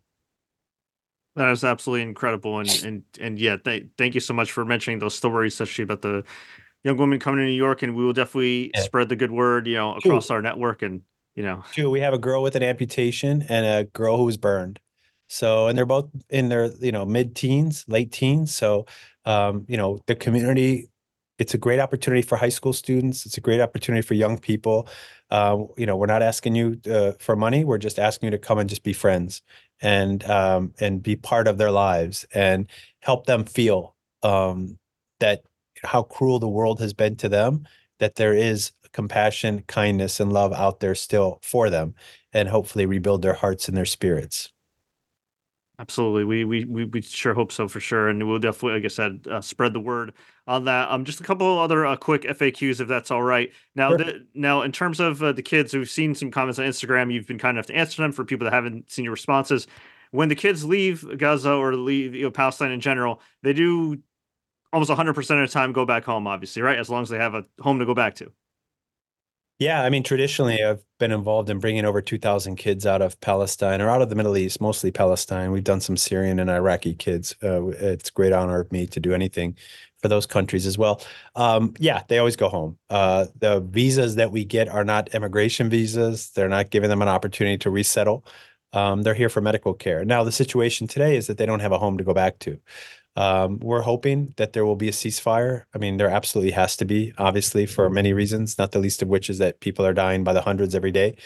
that 1.35 1.49
is 1.51 1.63
absolutely 1.63 2.01
incredible 2.01 2.59
and 2.59 2.83
and 2.83 3.03
and 3.21 3.39
yeah 3.39 3.55
th- 3.57 3.85
thank 3.97 4.13
you 4.15 4.19
so 4.19 4.33
much 4.33 4.51
for 4.51 4.65
mentioning 4.65 4.99
those 4.99 5.15
stories 5.15 5.53
especially 5.53 5.83
about 5.83 6.01
the 6.01 6.23
young 6.83 6.97
women 6.97 7.19
coming 7.19 7.39
to 7.39 7.45
new 7.45 7.51
york 7.51 7.81
and 7.83 7.95
we 7.95 8.03
will 8.03 8.13
definitely 8.13 8.71
yeah. 8.73 8.81
spread 8.81 9.07
the 9.07 9.15
good 9.15 9.31
word 9.31 9.67
you 9.67 9.75
know 9.75 9.95
across 9.95 10.27
True. 10.27 10.37
our 10.37 10.41
network 10.41 10.81
and 10.81 11.01
you 11.39 11.45
know 11.45 11.63
True. 11.71 11.89
we 11.89 12.01
have 12.01 12.13
a 12.13 12.19
girl 12.19 12.43
with 12.43 12.55
an 12.55 12.63
amputation 12.63 13.43
and 13.49 13.65
a 13.65 13.83
girl 13.85 14.17
who 14.17 14.25
was 14.25 14.37
burned 14.37 14.79
so 15.27 15.67
and 15.67 15.77
they're 15.77 15.85
both 15.85 16.09
in 16.29 16.49
their 16.49 16.65
you 16.79 16.91
know 16.91 17.05
mid 17.05 17.35
teens 17.35 17.85
late 17.87 18.11
teens 18.11 18.53
so 18.53 18.85
um, 19.29 19.65
you 19.67 19.77
know, 19.77 19.99
the 20.07 20.15
community, 20.15 20.89
it's 21.37 21.53
a 21.53 21.57
great 21.57 21.79
opportunity 21.79 22.23
for 22.23 22.35
high 22.35 22.49
school 22.49 22.73
students. 22.73 23.27
It's 23.27 23.37
a 23.37 23.41
great 23.41 23.61
opportunity 23.61 24.01
for 24.01 24.15
young 24.15 24.39
people. 24.39 24.87
Uh, 25.29 25.65
you 25.77 25.85
know, 25.85 25.95
we're 25.95 26.07
not 26.07 26.23
asking 26.23 26.55
you 26.55 26.79
uh, 26.91 27.11
for 27.19 27.35
money. 27.35 27.63
We're 27.63 27.77
just 27.77 27.99
asking 27.99 28.27
you 28.27 28.31
to 28.31 28.39
come 28.39 28.57
and 28.57 28.67
just 28.67 28.83
be 28.83 28.93
friends 28.93 29.43
and 29.81 30.23
um, 30.25 30.73
and 30.79 31.03
be 31.03 31.15
part 31.15 31.47
of 31.47 31.59
their 31.59 31.69
lives 31.71 32.25
and 32.33 32.67
help 33.01 33.27
them 33.27 33.45
feel 33.45 33.95
um, 34.23 34.79
that 35.19 35.43
how 35.83 36.01
cruel 36.03 36.39
the 36.39 36.47
world 36.47 36.79
has 36.79 36.93
been 36.93 37.15
to 37.17 37.29
them. 37.29 37.67
That 37.99 38.15
there 38.15 38.33
is 38.33 38.71
compassion, 38.91 39.63
kindness, 39.67 40.19
and 40.19 40.31
love 40.31 40.53
out 40.53 40.79
there 40.79 40.95
still 40.95 41.39
for 41.41 41.69
them, 41.69 41.95
and 42.33 42.49
hopefully 42.49 42.85
rebuild 42.85 43.21
their 43.21 43.33
hearts 43.33 43.67
and 43.67 43.77
their 43.77 43.85
spirits. 43.85 44.51
Absolutely, 45.79 46.25
we 46.25 46.43
we 46.43 46.65
we, 46.65 46.85
we 46.85 47.01
sure 47.01 47.33
hope 47.33 47.53
so 47.53 47.69
for 47.69 47.79
sure, 47.79 48.09
and 48.09 48.27
we'll 48.27 48.37
definitely, 48.37 48.73
like 48.73 48.85
I 48.85 48.89
said, 48.89 49.25
uh, 49.31 49.39
spread 49.39 49.71
the 49.71 49.79
word 49.79 50.13
on 50.45 50.65
that. 50.65 50.91
Um, 50.91 51.05
just 51.05 51.21
a 51.21 51.23
couple 51.23 51.57
other 51.57 51.85
uh, 51.85 51.95
quick 51.95 52.23
FAQs, 52.23 52.81
if 52.81 52.87
that's 52.89 53.11
all 53.11 53.23
right. 53.23 53.49
Now, 53.75 53.95
sure. 53.95 54.13
now 54.33 54.63
in 54.63 54.73
terms 54.73 54.99
of 54.99 55.23
uh, 55.23 55.31
the 55.31 55.41
kids, 55.41 55.73
we've 55.73 55.89
seen 55.89 56.13
some 56.15 56.31
comments 56.31 56.59
on 56.59 56.65
Instagram. 56.65 57.13
You've 57.13 57.27
been 57.27 57.39
kind 57.39 57.55
enough 57.55 57.67
to 57.67 57.75
answer 57.75 58.01
them 58.01 58.11
for 58.11 58.25
people 58.25 58.43
that 58.43 58.53
haven't 58.53 58.91
seen 58.91 59.05
your 59.05 59.13
responses. 59.13 59.67
When 60.11 60.27
the 60.27 60.35
kids 60.35 60.65
leave 60.65 61.17
Gaza 61.17 61.53
or 61.53 61.73
leave 61.75 62.13
you 62.13 62.23
know, 62.23 62.31
Palestine 62.31 62.71
in 62.71 62.81
general, 62.81 63.21
they 63.41 63.53
do 63.53 63.99
almost 64.73 64.91
100% 64.91 65.17
of 65.17 65.25
the 65.25 65.47
time 65.47 65.71
go 65.71 65.85
back 65.85 66.03
home, 66.03 66.27
obviously, 66.27 66.61
right? 66.61 66.77
As 66.77 66.89
long 66.89 67.03
as 67.03 67.09
they 67.09 67.17
have 67.17 67.35
a 67.35 67.45
home 67.61 67.79
to 67.79 67.85
go 67.85 67.93
back 67.93 68.15
to. 68.15 68.31
Yeah, 69.59 69.83
I 69.83 69.89
mean, 69.89 70.03
traditionally, 70.03 70.63
I've 70.63 70.81
been 70.99 71.11
involved 71.11 71.49
in 71.49 71.59
bringing 71.59 71.83
over 71.83 72.01
2,000 72.01 72.55
kids 72.55 72.85
out 72.85 73.01
of 73.01 73.19
Palestine 73.19 73.81
or 73.81 73.89
out 73.89 74.01
of 74.01 74.09
the 74.09 74.15
Middle 74.15 74.37
East, 74.37 74.61
mostly 74.61 74.89
Palestine. 74.89 75.51
We've 75.51 75.63
done 75.65 75.81
some 75.81 75.97
Syrian 75.97 76.39
and 76.39 76.49
Iraqi 76.49 76.93
kids. 76.93 77.35
Uh, 77.43 77.67
it's 77.67 78.09
great 78.09 78.31
honor 78.31 78.61
of 78.61 78.71
me 78.71 78.87
to 78.87 79.01
do 79.01 79.13
anything 79.13 79.57
for 80.01 80.07
those 80.07 80.25
countries 80.25 80.65
as 80.65 80.77
well. 80.77 81.01
Um, 81.35 81.73
yeah, 81.77 82.03
they 82.07 82.19
always 82.19 82.37
go 82.37 82.47
home. 82.47 82.77
Uh, 82.89 83.25
the 83.37 83.59
visas 83.59 84.15
that 84.15 84.31
we 84.31 84.45
get 84.45 84.69
are 84.69 84.85
not 84.85 85.13
immigration 85.13 85.69
visas. 85.69 86.31
They're 86.31 86.47
not 86.47 86.69
giving 86.69 86.89
them 86.89 87.01
an 87.01 87.09
opportunity 87.09 87.57
to 87.57 87.69
resettle. 87.69 88.25
Um, 88.71 89.01
they're 89.01 89.13
here 89.13 89.29
for 89.29 89.41
medical 89.41 89.73
care. 89.73 90.05
Now, 90.05 90.23
the 90.23 90.31
situation 90.31 90.87
today 90.87 91.17
is 91.17 91.27
that 91.27 91.37
they 91.37 91.45
don't 91.45 91.59
have 91.59 91.71
a 91.73 91.79
home 91.79 91.97
to 91.97 92.03
go 92.05 92.13
back 92.13 92.39
to. 92.39 92.59
Um, 93.19 93.59
we're 93.59 93.81
hoping 93.81 94.33
that 94.37 94.53
there 94.53 94.65
will 94.65 94.77
be 94.77 94.87
a 94.87 94.93
ceasefire. 94.93 95.65
I 95.75 95.77
mean, 95.77 95.97
there 95.97 96.09
absolutely 96.09 96.51
has 96.51 96.77
to 96.77 96.85
be, 96.85 97.11
obviously, 97.17 97.65
for 97.65 97.89
many 97.89 98.13
reasons, 98.13 98.57
not 98.57 98.71
the 98.71 98.79
least 98.79 99.01
of 99.01 99.09
which 99.09 99.29
is 99.29 99.39
that 99.39 99.59
people 99.59 99.85
are 99.85 99.93
dying 99.93 100.23
by 100.23 100.31
the 100.31 100.41
hundreds 100.41 100.73
every 100.73 100.91
day. 100.91 101.17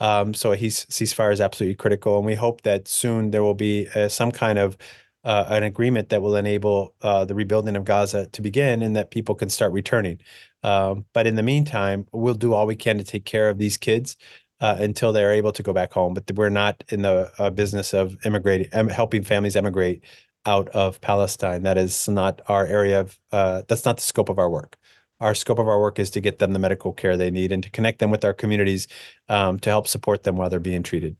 Um, 0.00 0.34
so 0.34 0.52
a 0.52 0.56
ceasefire 0.56 1.32
is 1.32 1.40
absolutely 1.40 1.76
critical, 1.76 2.16
and 2.16 2.26
we 2.26 2.34
hope 2.34 2.62
that 2.62 2.88
soon 2.88 3.30
there 3.30 3.44
will 3.44 3.54
be 3.54 3.86
uh, 3.94 4.08
some 4.08 4.32
kind 4.32 4.58
of 4.58 4.76
uh, 5.22 5.44
an 5.48 5.62
agreement 5.62 6.08
that 6.08 6.20
will 6.20 6.34
enable 6.34 6.94
uh, 7.02 7.24
the 7.24 7.34
rebuilding 7.36 7.76
of 7.76 7.84
Gaza 7.84 8.26
to 8.26 8.42
begin, 8.42 8.82
and 8.82 8.96
that 8.96 9.12
people 9.12 9.36
can 9.36 9.48
start 9.48 9.70
returning. 9.70 10.18
Um, 10.64 11.04
but 11.12 11.28
in 11.28 11.36
the 11.36 11.44
meantime, 11.44 12.08
we'll 12.10 12.34
do 12.34 12.54
all 12.54 12.66
we 12.66 12.76
can 12.76 12.98
to 12.98 13.04
take 13.04 13.24
care 13.24 13.48
of 13.48 13.58
these 13.58 13.76
kids 13.76 14.16
uh, 14.60 14.76
until 14.80 15.12
they're 15.12 15.32
able 15.32 15.52
to 15.52 15.62
go 15.62 15.72
back 15.72 15.92
home. 15.92 16.14
But 16.14 16.30
we're 16.34 16.48
not 16.48 16.82
in 16.88 17.02
the 17.02 17.30
uh, 17.38 17.50
business 17.50 17.94
of 17.94 18.16
immigrating, 18.24 18.88
helping 18.88 19.22
families 19.22 19.54
emigrate 19.54 20.02
out 20.46 20.68
of 20.68 21.00
Palestine. 21.00 21.62
That 21.62 21.76
is 21.76 22.08
not 22.08 22.40
our 22.46 22.66
area 22.66 23.00
of, 23.00 23.18
uh, 23.32 23.62
that's 23.68 23.84
not 23.84 23.96
the 23.96 24.02
scope 24.02 24.28
of 24.28 24.38
our 24.38 24.48
work. 24.48 24.76
Our 25.20 25.34
scope 25.34 25.58
of 25.58 25.68
our 25.68 25.80
work 25.80 25.98
is 25.98 26.10
to 26.10 26.20
get 26.20 26.38
them 26.38 26.52
the 26.52 26.58
medical 26.58 26.92
care 26.92 27.16
they 27.16 27.30
need 27.30 27.50
and 27.50 27.62
to 27.62 27.70
connect 27.70 27.98
them 27.98 28.10
with 28.10 28.24
our 28.24 28.34
communities 28.34 28.86
um, 29.28 29.58
to 29.60 29.70
help 29.70 29.88
support 29.88 30.22
them 30.22 30.36
while 30.36 30.50
they're 30.50 30.60
being 30.60 30.82
treated. 30.82 31.16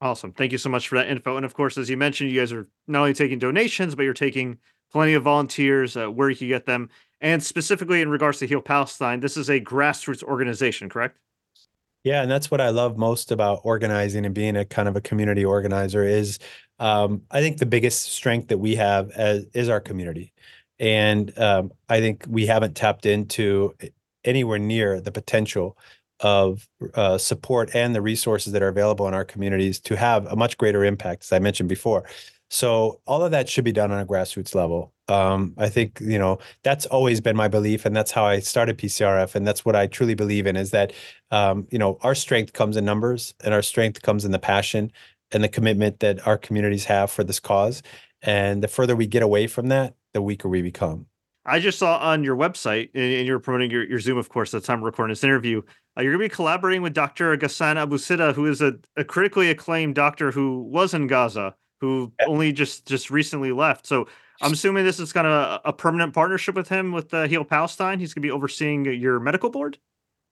Awesome. 0.00 0.32
Thank 0.32 0.52
you 0.52 0.58
so 0.58 0.68
much 0.68 0.88
for 0.88 0.96
that 0.96 1.08
info. 1.08 1.36
And 1.36 1.46
of 1.46 1.54
course, 1.54 1.78
as 1.78 1.88
you 1.88 1.96
mentioned, 1.96 2.30
you 2.30 2.40
guys 2.40 2.52
are 2.52 2.66
not 2.88 3.00
only 3.00 3.14
taking 3.14 3.38
donations, 3.38 3.94
but 3.94 4.02
you're 4.02 4.14
taking 4.14 4.58
plenty 4.92 5.14
of 5.14 5.22
volunteers 5.22 5.96
uh, 5.96 6.10
where 6.10 6.28
you 6.28 6.36
can 6.36 6.48
get 6.48 6.66
them. 6.66 6.90
And 7.20 7.42
specifically 7.42 8.02
in 8.02 8.10
regards 8.10 8.38
to 8.40 8.46
Heal 8.46 8.60
Palestine, 8.60 9.20
this 9.20 9.36
is 9.36 9.48
a 9.48 9.60
grassroots 9.60 10.22
organization, 10.24 10.88
correct? 10.88 11.18
Yeah, 12.04 12.22
and 12.22 12.30
that's 12.30 12.50
what 12.50 12.60
I 12.60 12.70
love 12.70 12.98
most 12.98 13.30
about 13.30 13.60
organizing 13.62 14.26
and 14.26 14.34
being 14.34 14.56
a 14.56 14.64
kind 14.64 14.88
of 14.88 14.96
a 14.96 15.00
community 15.00 15.44
organizer 15.44 16.02
is 16.02 16.40
um, 16.82 17.22
I 17.30 17.40
think 17.40 17.58
the 17.58 17.66
biggest 17.66 18.12
strength 18.12 18.48
that 18.48 18.58
we 18.58 18.74
have 18.74 19.12
as, 19.12 19.46
is 19.54 19.68
our 19.68 19.80
community. 19.80 20.32
And 20.80 21.36
um, 21.38 21.70
I 21.88 22.00
think 22.00 22.24
we 22.28 22.44
haven't 22.44 22.74
tapped 22.74 23.06
into 23.06 23.72
anywhere 24.24 24.58
near 24.58 25.00
the 25.00 25.12
potential 25.12 25.78
of 26.18 26.66
uh, 26.94 27.18
support 27.18 27.70
and 27.72 27.94
the 27.94 28.02
resources 28.02 28.52
that 28.52 28.62
are 28.62 28.68
available 28.68 29.06
in 29.06 29.14
our 29.14 29.24
communities 29.24 29.78
to 29.78 29.96
have 29.96 30.26
a 30.26 30.34
much 30.34 30.58
greater 30.58 30.84
impact, 30.84 31.22
as 31.22 31.32
I 31.32 31.38
mentioned 31.38 31.68
before. 31.68 32.02
So 32.50 33.00
all 33.06 33.24
of 33.24 33.30
that 33.30 33.48
should 33.48 33.64
be 33.64 33.72
done 33.72 33.92
on 33.92 34.00
a 34.00 34.06
grassroots 34.06 34.54
level. 34.54 34.92
Um, 35.08 35.54
I 35.58 35.68
think 35.68 36.00
you 36.00 36.18
know 36.18 36.38
that's 36.64 36.86
always 36.86 37.20
been 37.20 37.36
my 37.36 37.48
belief, 37.48 37.86
and 37.86 37.94
that's 37.94 38.10
how 38.10 38.24
I 38.24 38.40
started 38.40 38.76
PCRF, 38.76 39.34
and 39.34 39.46
that's 39.46 39.64
what 39.64 39.74
I 39.74 39.86
truly 39.86 40.14
believe 40.14 40.46
in. 40.46 40.56
Is 40.56 40.70
that 40.72 40.92
um, 41.30 41.66
you 41.70 41.78
know 41.78 41.98
our 42.02 42.14
strength 42.14 42.52
comes 42.52 42.76
in 42.76 42.84
numbers, 42.84 43.34
and 43.42 43.54
our 43.54 43.62
strength 43.62 44.02
comes 44.02 44.24
in 44.24 44.32
the 44.32 44.38
passion 44.38 44.92
and 45.32 45.42
the 45.42 45.48
commitment 45.48 46.00
that 46.00 46.26
our 46.26 46.38
communities 46.38 46.84
have 46.84 47.10
for 47.10 47.24
this 47.24 47.40
cause. 47.40 47.82
And 48.22 48.62
the 48.62 48.68
further 48.68 48.94
we 48.94 49.06
get 49.06 49.22
away 49.22 49.46
from 49.46 49.68
that, 49.68 49.94
the 50.12 50.22
weaker 50.22 50.48
we 50.48 50.62
become. 50.62 51.06
I 51.44 51.58
just 51.58 51.78
saw 51.78 51.98
on 51.98 52.22
your 52.22 52.36
website, 52.36 52.90
and 52.94 53.26
you're 53.26 53.40
promoting 53.40 53.70
your, 53.70 53.84
your 53.84 53.98
Zoom, 53.98 54.16
of 54.16 54.28
course, 54.28 54.54
at 54.54 54.62
the 54.62 54.66
time 54.66 54.78
of 54.78 54.84
recording 54.84 55.10
this 55.10 55.24
interview. 55.24 55.60
Uh, 55.96 56.02
you're 56.02 56.12
going 56.12 56.22
to 56.22 56.32
be 56.32 56.34
collaborating 56.34 56.82
with 56.82 56.94
Dr. 56.94 57.36
Ghassan 57.36 57.76
Abu 57.76 57.98
Sittah, 57.98 58.32
who 58.34 58.46
is 58.46 58.62
a, 58.62 58.74
a, 58.96 59.04
critically 59.04 59.50
acclaimed 59.50 59.96
doctor 59.96 60.30
who 60.30 60.62
was 60.62 60.94
in 60.94 61.08
Gaza, 61.08 61.54
who 61.80 62.12
only 62.26 62.52
just 62.52 62.86
just 62.86 63.10
recently 63.10 63.50
left. 63.50 63.86
So 63.86 64.06
I'm 64.40 64.52
assuming 64.52 64.84
this 64.84 65.00
is 65.00 65.12
kind 65.12 65.26
of 65.26 65.32
a, 65.32 65.68
a 65.68 65.72
permanent 65.72 66.14
partnership 66.14 66.54
with 66.54 66.68
him 66.68 66.92
with 66.92 67.12
uh, 67.12 67.26
Heal 67.26 67.44
Palestine. 67.44 67.98
He's 67.98 68.14
going 68.14 68.22
to 68.22 68.26
be 68.26 68.30
overseeing 68.30 68.84
your 68.84 69.20
medical 69.20 69.50
board. 69.50 69.78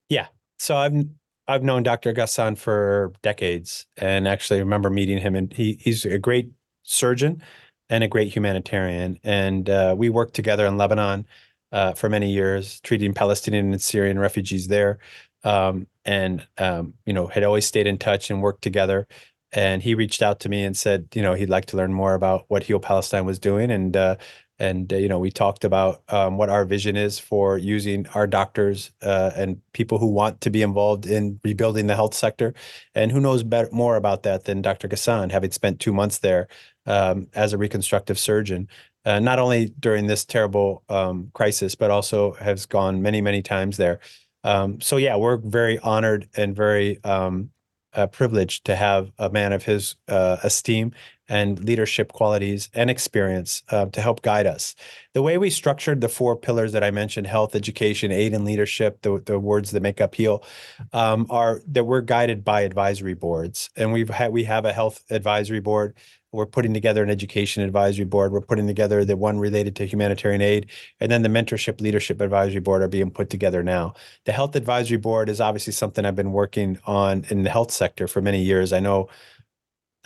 Yeah. 0.08 0.28
So 0.58 0.76
I'm 0.76 1.16
I've 1.50 1.64
known 1.64 1.82
Dr. 1.82 2.12
Ghassan 2.12 2.56
for 2.56 3.12
decades 3.22 3.84
and 3.96 4.28
actually 4.28 4.60
remember 4.60 4.88
meeting 4.88 5.18
him 5.18 5.34
and 5.34 5.52
he 5.52 5.78
he's 5.80 6.04
a 6.04 6.16
great 6.16 6.48
surgeon 6.84 7.42
and 7.88 8.04
a 8.04 8.08
great 8.08 8.32
humanitarian. 8.32 9.18
And 9.24 9.68
uh, 9.68 9.96
we 9.98 10.10
worked 10.10 10.34
together 10.34 10.64
in 10.64 10.76
Lebanon 10.76 11.26
uh, 11.72 11.94
for 11.94 12.08
many 12.08 12.30
years, 12.30 12.80
treating 12.82 13.12
Palestinian 13.14 13.72
and 13.72 13.82
Syrian 13.82 14.16
refugees 14.16 14.68
there. 14.68 15.00
Um, 15.42 15.88
and, 16.04 16.46
um, 16.58 16.94
you 17.04 17.12
know, 17.12 17.26
had 17.26 17.42
always 17.42 17.66
stayed 17.66 17.88
in 17.88 17.98
touch 17.98 18.30
and 18.30 18.40
worked 18.40 18.62
together. 18.62 19.08
And 19.50 19.82
he 19.82 19.96
reached 19.96 20.22
out 20.22 20.38
to 20.40 20.48
me 20.48 20.62
and 20.62 20.76
said, 20.76 21.08
you 21.14 21.22
know, 21.22 21.34
he'd 21.34 21.50
like 21.50 21.64
to 21.66 21.76
learn 21.76 21.92
more 21.92 22.14
about 22.14 22.44
what 22.46 22.62
Heal 22.62 22.78
Palestine 22.78 23.24
was 23.24 23.40
doing. 23.40 23.72
And, 23.72 23.96
uh, 23.96 24.16
And, 24.60 24.92
uh, 24.92 24.96
you 24.96 25.08
know, 25.08 25.18
we 25.18 25.30
talked 25.30 25.64
about 25.64 26.02
um, 26.10 26.36
what 26.36 26.50
our 26.50 26.66
vision 26.66 26.94
is 26.94 27.18
for 27.18 27.56
using 27.56 28.06
our 28.14 28.26
doctors 28.26 28.92
uh, 29.02 29.30
and 29.34 29.60
people 29.72 29.98
who 29.98 30.06
want 30.06 30.42
to 30.42 30.50
be 30.50 30.60
involved 30.60 31.06
in 31.06 31.40
rebuilding 31.42 31.86
the 31.86 31.96
health 31.96 32.12
sector. 32.12 32.52
And 32.94 33.10
who 33.10 33.20
knows 33.20 33.42
better, 33.42 33.70
more 33.72 33.96
about 33.96 34.22
that 34.24 34.44
than 34.44 34.60
Dr. 34.60 34.86
Ghassan, 34.86 35.32
having 35.32 35.50
spent 35.50 35.80
two 35.80 35.94
months 35.94 36.18
there 36.18 36.46
um, 36.84 37.28
as 37.34 37.54
a 37.54 37.58
reconstructive 37.58 38.18
surgeon, 38.18 38.68
uh, 39.06 39.18
not 39.18 39.38
only 39.38 39.72
during 39.80 40.06
this 40.06 40.26
terrible 40.26 40.82
um, 40.90 41.30
crisis, 41.32 41.74
but 41.74 41.90
also 41.90 42.32
has 42.34 42.66
gone 42.66 43.00
many, 43.00 43.22
many 43.22 43.40
times 43.40 43.78
there. 43.78 43.98
Um, 44.44 44.80
so, 44.80 44.98
yeah, 44.98 45.16
we're 45.16 45.38
very 45.38 45.78
honored 45.78 46.28
and 46.36 46.54
very 46.54 47.02
um, 47.02 47.50
uh, 47.94 48.06
privileged 48.06 48.64
to 48.66 48.76
have 48.76 49.10
a 49.18 49.30
man 49.30 49.52
of 49.52 49.64
his 49.64 49.96
uh, 50.08 50.36
esteem 50.42 50.92
and 51.28 51.64
leadership 51.64 52.12
qualities 52.12 52.68
and 52.74 52.90
experience 52.90 53.62
uh, 53.70 53.86
to 53.86 54.00
help 54.00 54.20
guide 54.20 54.46
us. 54.46 54.74
The 55.14 55.22
way 55.22 55.38
we 55.38 55.48
structured 55.48 56.00
the 56.00 56.08
four 56.08 56.36
pillars 56.36 56.72
that 56.72 56.82
I 56.82 56.90
mentioned 56.90 57.28
health, 57.28 57.54
education, 57.54 58.10
aid, 58.10 58.34
and 58.34 58.44
leadership, 58.44 59.00
the, 59.02 59.22
the 59.24 59.38
words 59.38 59.70
that 59.70 59.80
make 59.80 60.00
up 60.00 60.14
HEAL, 60.16 60.44
um, 60.92 61.26
are 61.30 61.62
that 61.68 61.84
we're 61.84 62.00
guided 62.00 62.44
by 62.44 62.62
advisory 62.62 63.14
boards. 63.14 63.70
And 63.76 63.92
we've 63.92 64.10
we 64.30 64.44
have 64.44 64.64
a 64.64 64.72
health 64.72 65.04
advisory 65.08 65.60
board. 65.60 65.94
We're 66.32 66.46
putting 66.46 66.72
together 66.72 67.02
an 67.02 67.10
education 67.10 67.62
advisory 67.62 68.04
board. 68.04 68.32
We're 68.32 68.40
putting 68.40 68.66
together 68.66 69.04
the 69.04 69.16
one 69.16 69.38
related 69.38 69.74
to 69.76 69.86
humanitarian 69.86 70.40
aid. 70.40 70.66
And 71.00 71.10
then 71.10 71.22
the 71.22 71.28
mentorship 71.28 71.80
leadership 71.80 72.20
advisory 72.20 72.60
board 72.60 72.82
are 72.82 72.88
being 72.88 73.10
put 73.10 73.30
together 73.30 73.62
now. 73.62 73.94
The 74.26 74.32
health 74.32 74.54
advisory 74.54 74.98
board 74.98 75.28
is 75.28 75.40
obviously 75.40 75.72
something 75.72 76.04
I've 76.04 76.16
been 76.16 76.32
working 76.32 76.78
on 76.86 77.24
in 77.30 77.42
the 77.42 77.50
health 77.50 77.72
sector 77.72 78.06
for 78.06 78.20
many 78.20 78.42
years. 78.42 78.72
I 78.72 78.80
know 78.80 79.08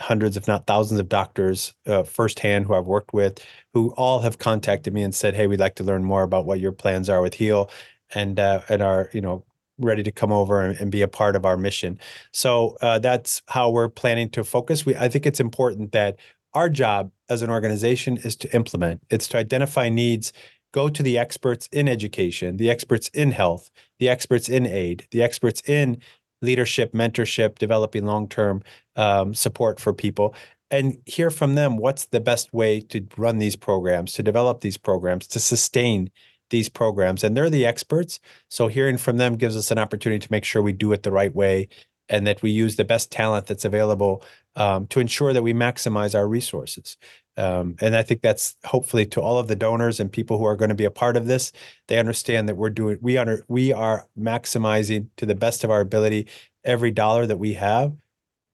hundreds, 0.01 0.35
if 0.37 0.47
not 0.47 0.67
thousands, 0.67 0.99
of 0.99 1.09
doctors 1.09 1.73
uh, 1.85 2.03
firsthand 2.03 2.65
who 2.65 2.73
I've 2.73 2.85
worked 2.85 3.13
with, 3.13 3.39
who 3.73 3.91
all 3.91 4.21
have 4.21 4.39
contacted 4.39 4.93
me 4.93 5.03
and 5.03 5.13
said, 5.15 5.35
"Hey, 5.35 5.47
we'd 5.47 5.59
like 5.59 5.75
to 5.75 5.83
learn 5.83 6.03
more 6.03 6.23
about 6.23 6.45
what 6.45 6.59
your 6.59 6.71
plans 6.71 7.09
are 7.09 7.21
with 7.21 7.35
Heal," 7.35 7.69
and 8.13 8.39
uh, 8.39 8.61
and 8.69 8.81
are 8.81 9.09
you 9.13 9.21
know 9.21 9.43
ready 9.77 10.03
to 10.03 10.11
come 10.11 10.31
over 10.31 10.61
and, 10.61 10.79
and 10.79 10.91
be 10.91 11.01
a 11.01 11.07
part 11.07 11.35
of 11.35 11.45
our 11.45 11.57
mission. 11.57 11.99
So 12.31 12.77
uh, 12.81 12.99
that's 12.99 13.41
how 13.47 13.69
we're 13.69 13.89
planning 13.89 14.29
to 14.31 14.43
focus. 14.43 14.85
We 14.85 14.95
I 14.95 15.09
think 15.09 15.25
it's 15.25 15.39
important 15.39 15.91
that 15.91 16.17
our 16.53 16.69
job 16.69 17.11
as 17.29 17.41
an 17.41 17.49
organization 17.49 18.17
is 18.17 18.35
to 18.37 18.55
implement. 18.55 19.01
It's 19.09 19.27
to 19.29 19.37
identify 19.37 19.89
needs. 19.89 20.31
Go 20.73 20.89
to 20.89 21.03
the 21.03 21.17
experts 21.17 21.67
in 21.71 21.87
education, 21.87 22.57
the 22.57 22.69
experts 22.69 23.09
in 23.09 23.31
health, 23.31 23.69
the 23.99 24.09
experts 24.09 24.49
in 24.49 24.65
aid, 24.65 25.07
the 25.11 25.21
experts 25.21 25.61
in 25.67 26.01
leadership, 26.41 26.93
mentorship, 26.93 27.57
developing 27.57 28.05
long 28.05 28.27
term 28.27 28.61
um, 28.95 29.33
support 29.33 29.79
for 29.79 29.93
people, 29.93 30.35
and 30.71 30.97
hear 31.05 31.29
from 31.29 31.55
them 31.55 31.77
what's 31.77 32.07
the 32.07 32.19
best 32.19 32.53
way 32.53 32.79
to 32.79 33.05
run 33.17 33.37
these 33.37 33.55
programs, 33.55 34.13
to 34.13 34.23
develop 34.23 34.61
these 34.61 34.77
programs, 34.77 35.27
to 35.27 35.39
sustain 35.39 36.09
these 36.49 36.69
programs. 36.69 37.23
And 37.23 37.35
they're 37.35 37.49
the 37.49 37.65
experts. 37.65 38.19
So 38.49 38.67
hearing 38.67 38.97
from 38.97 39.17
them 39.17 39.35
gives 39.35 39.57
us 39.57 39.71
an 39.71 39.77
opportunity 39.77 40.25
to 40.25 40.31
make 40.31 40.45
sure 40.45 40.61
we 40.61 40.73
do 40.73 40.91
it 40.93 41.03
the 41.03 41.11
right 41.11 41.33
way 41.33 41.67
and 42.09 42.27
that 42.27 42.41
we 42.41 42.51
use 42.51 42.75
the 42.75 42.85
best 42.85 43.11
talent 43.11 43.47
that's 43.47 43.65
available 43.65 44.23
um, 44.55 44.87
to 44.87 44.99
ensure 44.99 45.33
that 45.33 45.41
we 45.41 45.53
maximize 45.53 46.15
our 46.15 46.27
resources. 46.27 46.97
Um, 47.37 47.75
and 47.81 47.95
I 47.95 48.03
think 48.03 48.21
that's 48.21 48.55
hopefully 48.63 49.05
to 49.07 49.21
all 49.21 49.37
of 49.37 49.47
the 49.47 49.55
donors 49.55 49.99
and 49.99 50.11
people 50.11 50.37
who 50.37 50.45
are 50.45 50.55
going 50.55 50.69
to 50.69 50.75
be 50.75 50.85
a 50.85 50.91
part 50.91 51.17
of 51.17 51.25
this. 51.25 51.51
They 51.87 51.99
understand 51.99 52.47
that 52.47 52.55
we're 52.55 52.69
doing 52.69 52.97
we 53.01 53.17
under 53.17 53.43
we 53.49 53.73
are 53.73 54.07
maximizing 54.17 55.09
to 55.17 55.25
the 55.25 55.35
best 55.35 55.63
of 55.63 55.71
our 55.71 55.81
ability 55.81 56.27
every 56.63 56.91
dollar 56.91 57.27
that 57.27 57.37
we 57.37 57.53
have 57.55 57.93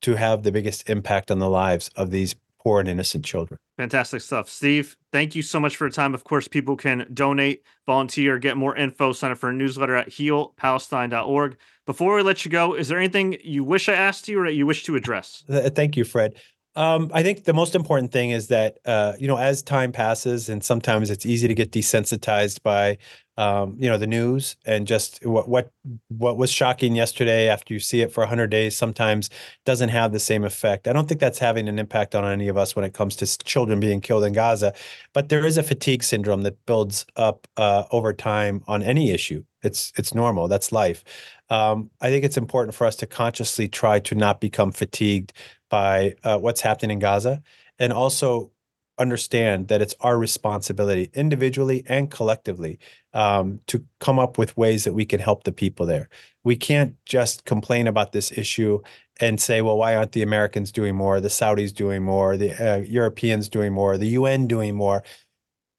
to 0.02 0.16
have 0.16 0.42
the 0.42 0.52
biggest 0.52 0.90
impact 0.90 1.30
on 1.30 1.38
the 1.38 1.50
lives 1.50 1.92
of 1.96 2.10
these 2.10 2.36
poor 2.60 2.80
and 2.80 2.90
innocent 2.90 3.24
children. 3.24 3.60
Fantastic 3.82 4.22
stuff. 4.22 4.48
Steve, 4.48 4.96
thank 5.12 5.34
you 5.34 5.42
so 5.42 5.60
much 5.60 5.76
for 5.76 5.86
your 5.86 5.92
time. 5.92 6.14
Of 6.14 6.24
course, 6.24 6.48
people 6.48 6.76
can 6.76 7.08
donate, 7.16 7.64
volunteer, 7.88 8.38
get 8.38 8.56
more 8.56 8.76
info, 8.76 9.12
sign 9.12 9.32
up 9.32 9.40
for 9.40 9.50
a 9.50 9.54
newsletter 9.54 9.96
at 9.96 10.12
healpalestine.org. 10.12 11.58
Before 11.88 12.16
we 12.16 12.22
let 12.22 12.46
you 12.46 12.52
go, 12.52 12.76
is 12.76 12.90
there 12.90 13.00
anything 13.00 13.38
you 13.44 13.64
wish 13.64 13.90
I 13.90 13.94
asked 13.94 14.28
you 14.28 14.40
or 14.40 14.46
that 14.46 14.54
you 14.54 14.68
wish 14.68 14.84
to 14.84 14.96
address? 14.96 15.44
Thank 15.50 15.98
you, 15.98 16.04
Fred. 16.04 16.36
Um, 16.76 17.12
I 17.14 17.22
think 17.22 17.44
the 17.44 17.54
most 17.54 17.76
important 17.76 18.14
thing 18.14 18.30
is 18.30 18.48
that 18.48 18.78
uh, 18.86 19.14
you 19.20 19.28
know, 19.28 19.38
as 19.38 19.62
time 19.62 19.92
passes, 19.92 20.48
and 20.48 20.64
sometimes 20.64 21.10
it's 21.10 21.26
easy 21.26 21.48
to 21.48 21.54
get 21.54 21.72
desensitized 21.72 22.64
by 22.64 22.98
um, 23.38 23.76
you 23.78 23.90
know 23.90 23.98
the 23.98 24.08
news 24.08 24.56
and 24.66 24.88
just 24.88 25.26
what 25.26 25.50
what 25.50 25.72
what 26.08 26.38
was 26.38 26.50
shocking 26.50 26.96
yesterday. 26.96 27.50
After 27.50 27.74
you 27.74 27.80
see 27.82 28.02
it 28.02 28.14
for 28.14 28.26
hundred 28.26 28.52
days, 28.52 28.78
sometimes 28.78 29.30
doesn't 29.66 29.90
have 29.90 30.14
the 30.14 30.20
same 30.20 30.46
effect. 30.46 30.88
I 30.88 30.94
don't 30.94 31.10
think 31.10 31.20
that's 31.20 31.40
having 31.40 31.68
an 31.68 31.78
impact 31.78 32.16
on 32.16 32.24
any 32.24 32.48
of 32.48 32.56
us 32.56 32.74
when 32.74 32.86
it 32.86 32.94
comes 32.94 33.18
to 33.18 33.38
children 33.44 33.82
being 33.82 34.00
killed 34.00 34.24
in 34.24 34.32
Gaza. 34.32 34.74
But 35.14 35.28
there 35.28 35.46
is 35.46 35.58
a 35.58 35.64
fatigue 35.64 36.04
syndrome 36.04 36.44
that 36.44 36.66
builds 36.66 37.06
up 37.18 37.48
uh, 37.58 37.84
over 37.92 38.14
time 38.14 38.64
on 38.68 38.82
any 38.82 39.12
issue. 39.12 39.44
It's 39.62 39.92
it's 39.98 40.14
normal. 40.14 40.48
That's 40.48 40.72
life. 40.72 41.04
Um, 41.50 41.92
I 42.00 42.10
think 42.10 42.24
it's 42.24 42.38
important 42.38 42.76
for 42.76 42.88
us 42.88 42.96
to 42.98 43.08
consciously 43.08 43.68
try 43.68 44.00
to 44.00 44.16
not 44.16 44.40
become 44.40 44.72
fatigued 44.72 45.34
by 45.72 46.16
uh, 46.24 46.38
what's 46.38 46.62
happening 46.62 46.92
in 46.92 47.00
Gaza, 47.00 47.42
and 47.80 47.92
also 47.92 48.52
understand 49.00 49.70
that 49.70 49.82
it's 49.82 49.96
our 50.02 50.18
responsibility, 50.18 51.10
individually 51.14 51.84
and 51.88 52.12
collectively, 52.12 52.78
um, 53.14 53.60
to 53.66 53.84
come 54.00 54.20
up 54.20 54.38
with 54.38 54.56
ways 54.56 54.84
that 54.84 54.94
we 54.94 55.06
can 55.06 55.20
help 55.20 55.44
the 55.44 55.52
people 55.52 55.86
there. 55.86 56.08
We 56.44 56.56
can't 56.56 56.96
just 57.06 57.46
complain 57.46 57.88
about 57.88 58.12
this 58.12 58.32
issue 58.32 58.82
and 59.20 59.40
say, 59.42 59.62
well, 59.62 59.78
why 59.78 59.96
aren't 59.96 60.12
the 60.12 60.22
Americans 60.22 60.72
doing 60.72 60.96
more, 60.96 61.20
the 61.20 61.30
Saudis 61.30 61.74
doing 61.74 62.04
more, 62.04 62.38
the 62.38 62.54
uh, 62.54 62.78
Europeans 62.78 63.50
doing 63.50 63.74
more, 63.74 63.98
the 63.98 64.08
UN 64.08 64.48
doing 64.48 64.76
more? 64.76 65.04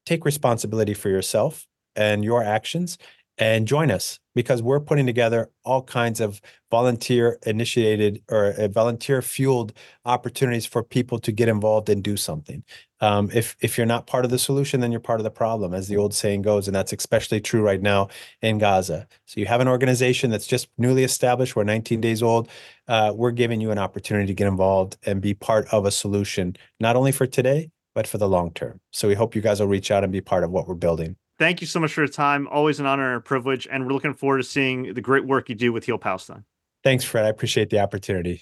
Take 0.07 0.25
responsibility 0.25 0.95
for 0.95 1.09
yourself 1.09 1.67
and 1.95 2.25
your 2.25 2.43
actions 2.43 2.99
and 3.39 3.69
join 3.69 3.91
us 3.91 4.19
because 4.35 4.63
we're 4.63 4.81
putting 4.81 5.07
together 5.07 5.51
all 5.65 5.83
kinds 5.83 6.21
of 6.21 6.41
volunteer 6.71 7.39
initiated 7.45 8.23
or 8.31 8.55
uh, 8.59 8.69
volunteer 8.69 9.21
fueled 9.21 9.73
opportunities 10.05 10.67
for 10.67 10.83
people 10.83 11.19
to 11.19 11.33
get 11.33 11.49
involved 11.49 11.89
and 11.89 12.03
do 12.03 12.17
something. 12.17 12.65
Um, 13.01 13.31
if 13.35 13.57
if 13.61 13.77
you're 13.77 13.87
not 13.87 14.07
part 14.07 14.25
of 14.25 14.31
the 14.31 14.39
solution, 14.39 14.81
then 14.81 14.93
you're 14.93 15.01
part 15.01 15.21
of 15.21 15.25
the 15.25 15.31
problem, 15.31 15.75
as 15.75 15.89
the 15.89 15.97
old 15.97 16.15
saying 16.15 16.43
goes, 16.43 16.69
and 16.69 16.75
that's 16.75 16.93
especially 16.93 17.41
true 17.41 17.63
right 17.63 17.83
now 17.83 18.09
in 18.41 18.59
Gaza. 18.59 19.07
So 19.27 19.41
you 19.41 19.47
have 19.47 19.61
an 19.61 19.69
organization 19.69 20.31
that's 20.31 20.47
just 20.47 20.69
newly 20.79 21.05
established, 21.05 21.57
we're 21.57 21.65
19 21.65 22.01
days 22.01 22.23
old. 22.23 22.49
Uh, 22.89 23.13
we're 23.15 23.33
giving 23.33 23.61
you 23.61 23.71
an 23.71 23.79
opportunity 23.79 24.27
to 24.29 24.35
get 24.35 24.47
involved 24.47 24.97
and 25.05 25.21
be 25.21 25.35
part 25.35 25.67
of 25.73 25.85
a 25.85 25.91
solution, 25.91 26.57
not 26.81 26.97
only 26.97 27.13
for 27.13 27.27
today, 27.27 27.71
but 27.95 28.07
for 28.07 28.19
the 28.19 28.29
long 28.29 28.51
term. 28.53 28.81
So 28.93 29.09
we 29.09 29.15
hope 29.15 29.35
you 29.35 29.43
guys 29.43 29.61
will 29.61 29.69
reach 29.69 29.91
out 29.91 30.05
and 30.05 30.13
be 30.13 30.21
part 30.21 30.45
of 30.45 30.51
what 30.51 30.67
we're 30.67 30.75
building 30.75 31.17
thank 31.43 31.61
you 31.61 31.67
so 31.67 31.81
much 31.81 31.93
for 31.93 32.03
your 32.03 32.09
time. 32.09 32.47
Always 32.47 32.79
an 32.79 32.87
honor 32.87 33.09
and 33.09 33.19
a 33.19 33.21
privilege. 33.21 33.67
And 33.71 33.85
we're 33.85 33.93
looking 33.93 34.15
forward 34.15 34.39
to 34.39 34.45
seeing 34.45 34.95
the 34.95 35.01
great 35.01 35.27
work 35.27 35.49
you 35.49 35.57
do 35.57 35.73
with 35.73 35.85
Heal 35.85 35.99
Palestine. 35.99 36.45
Thanks, 36.85 37.05
Fred. 37.05 37.25
I 37.25 37.29
appreciate 37.29 37.69
the 37.71 37.81
opportunity. 37.81 38.41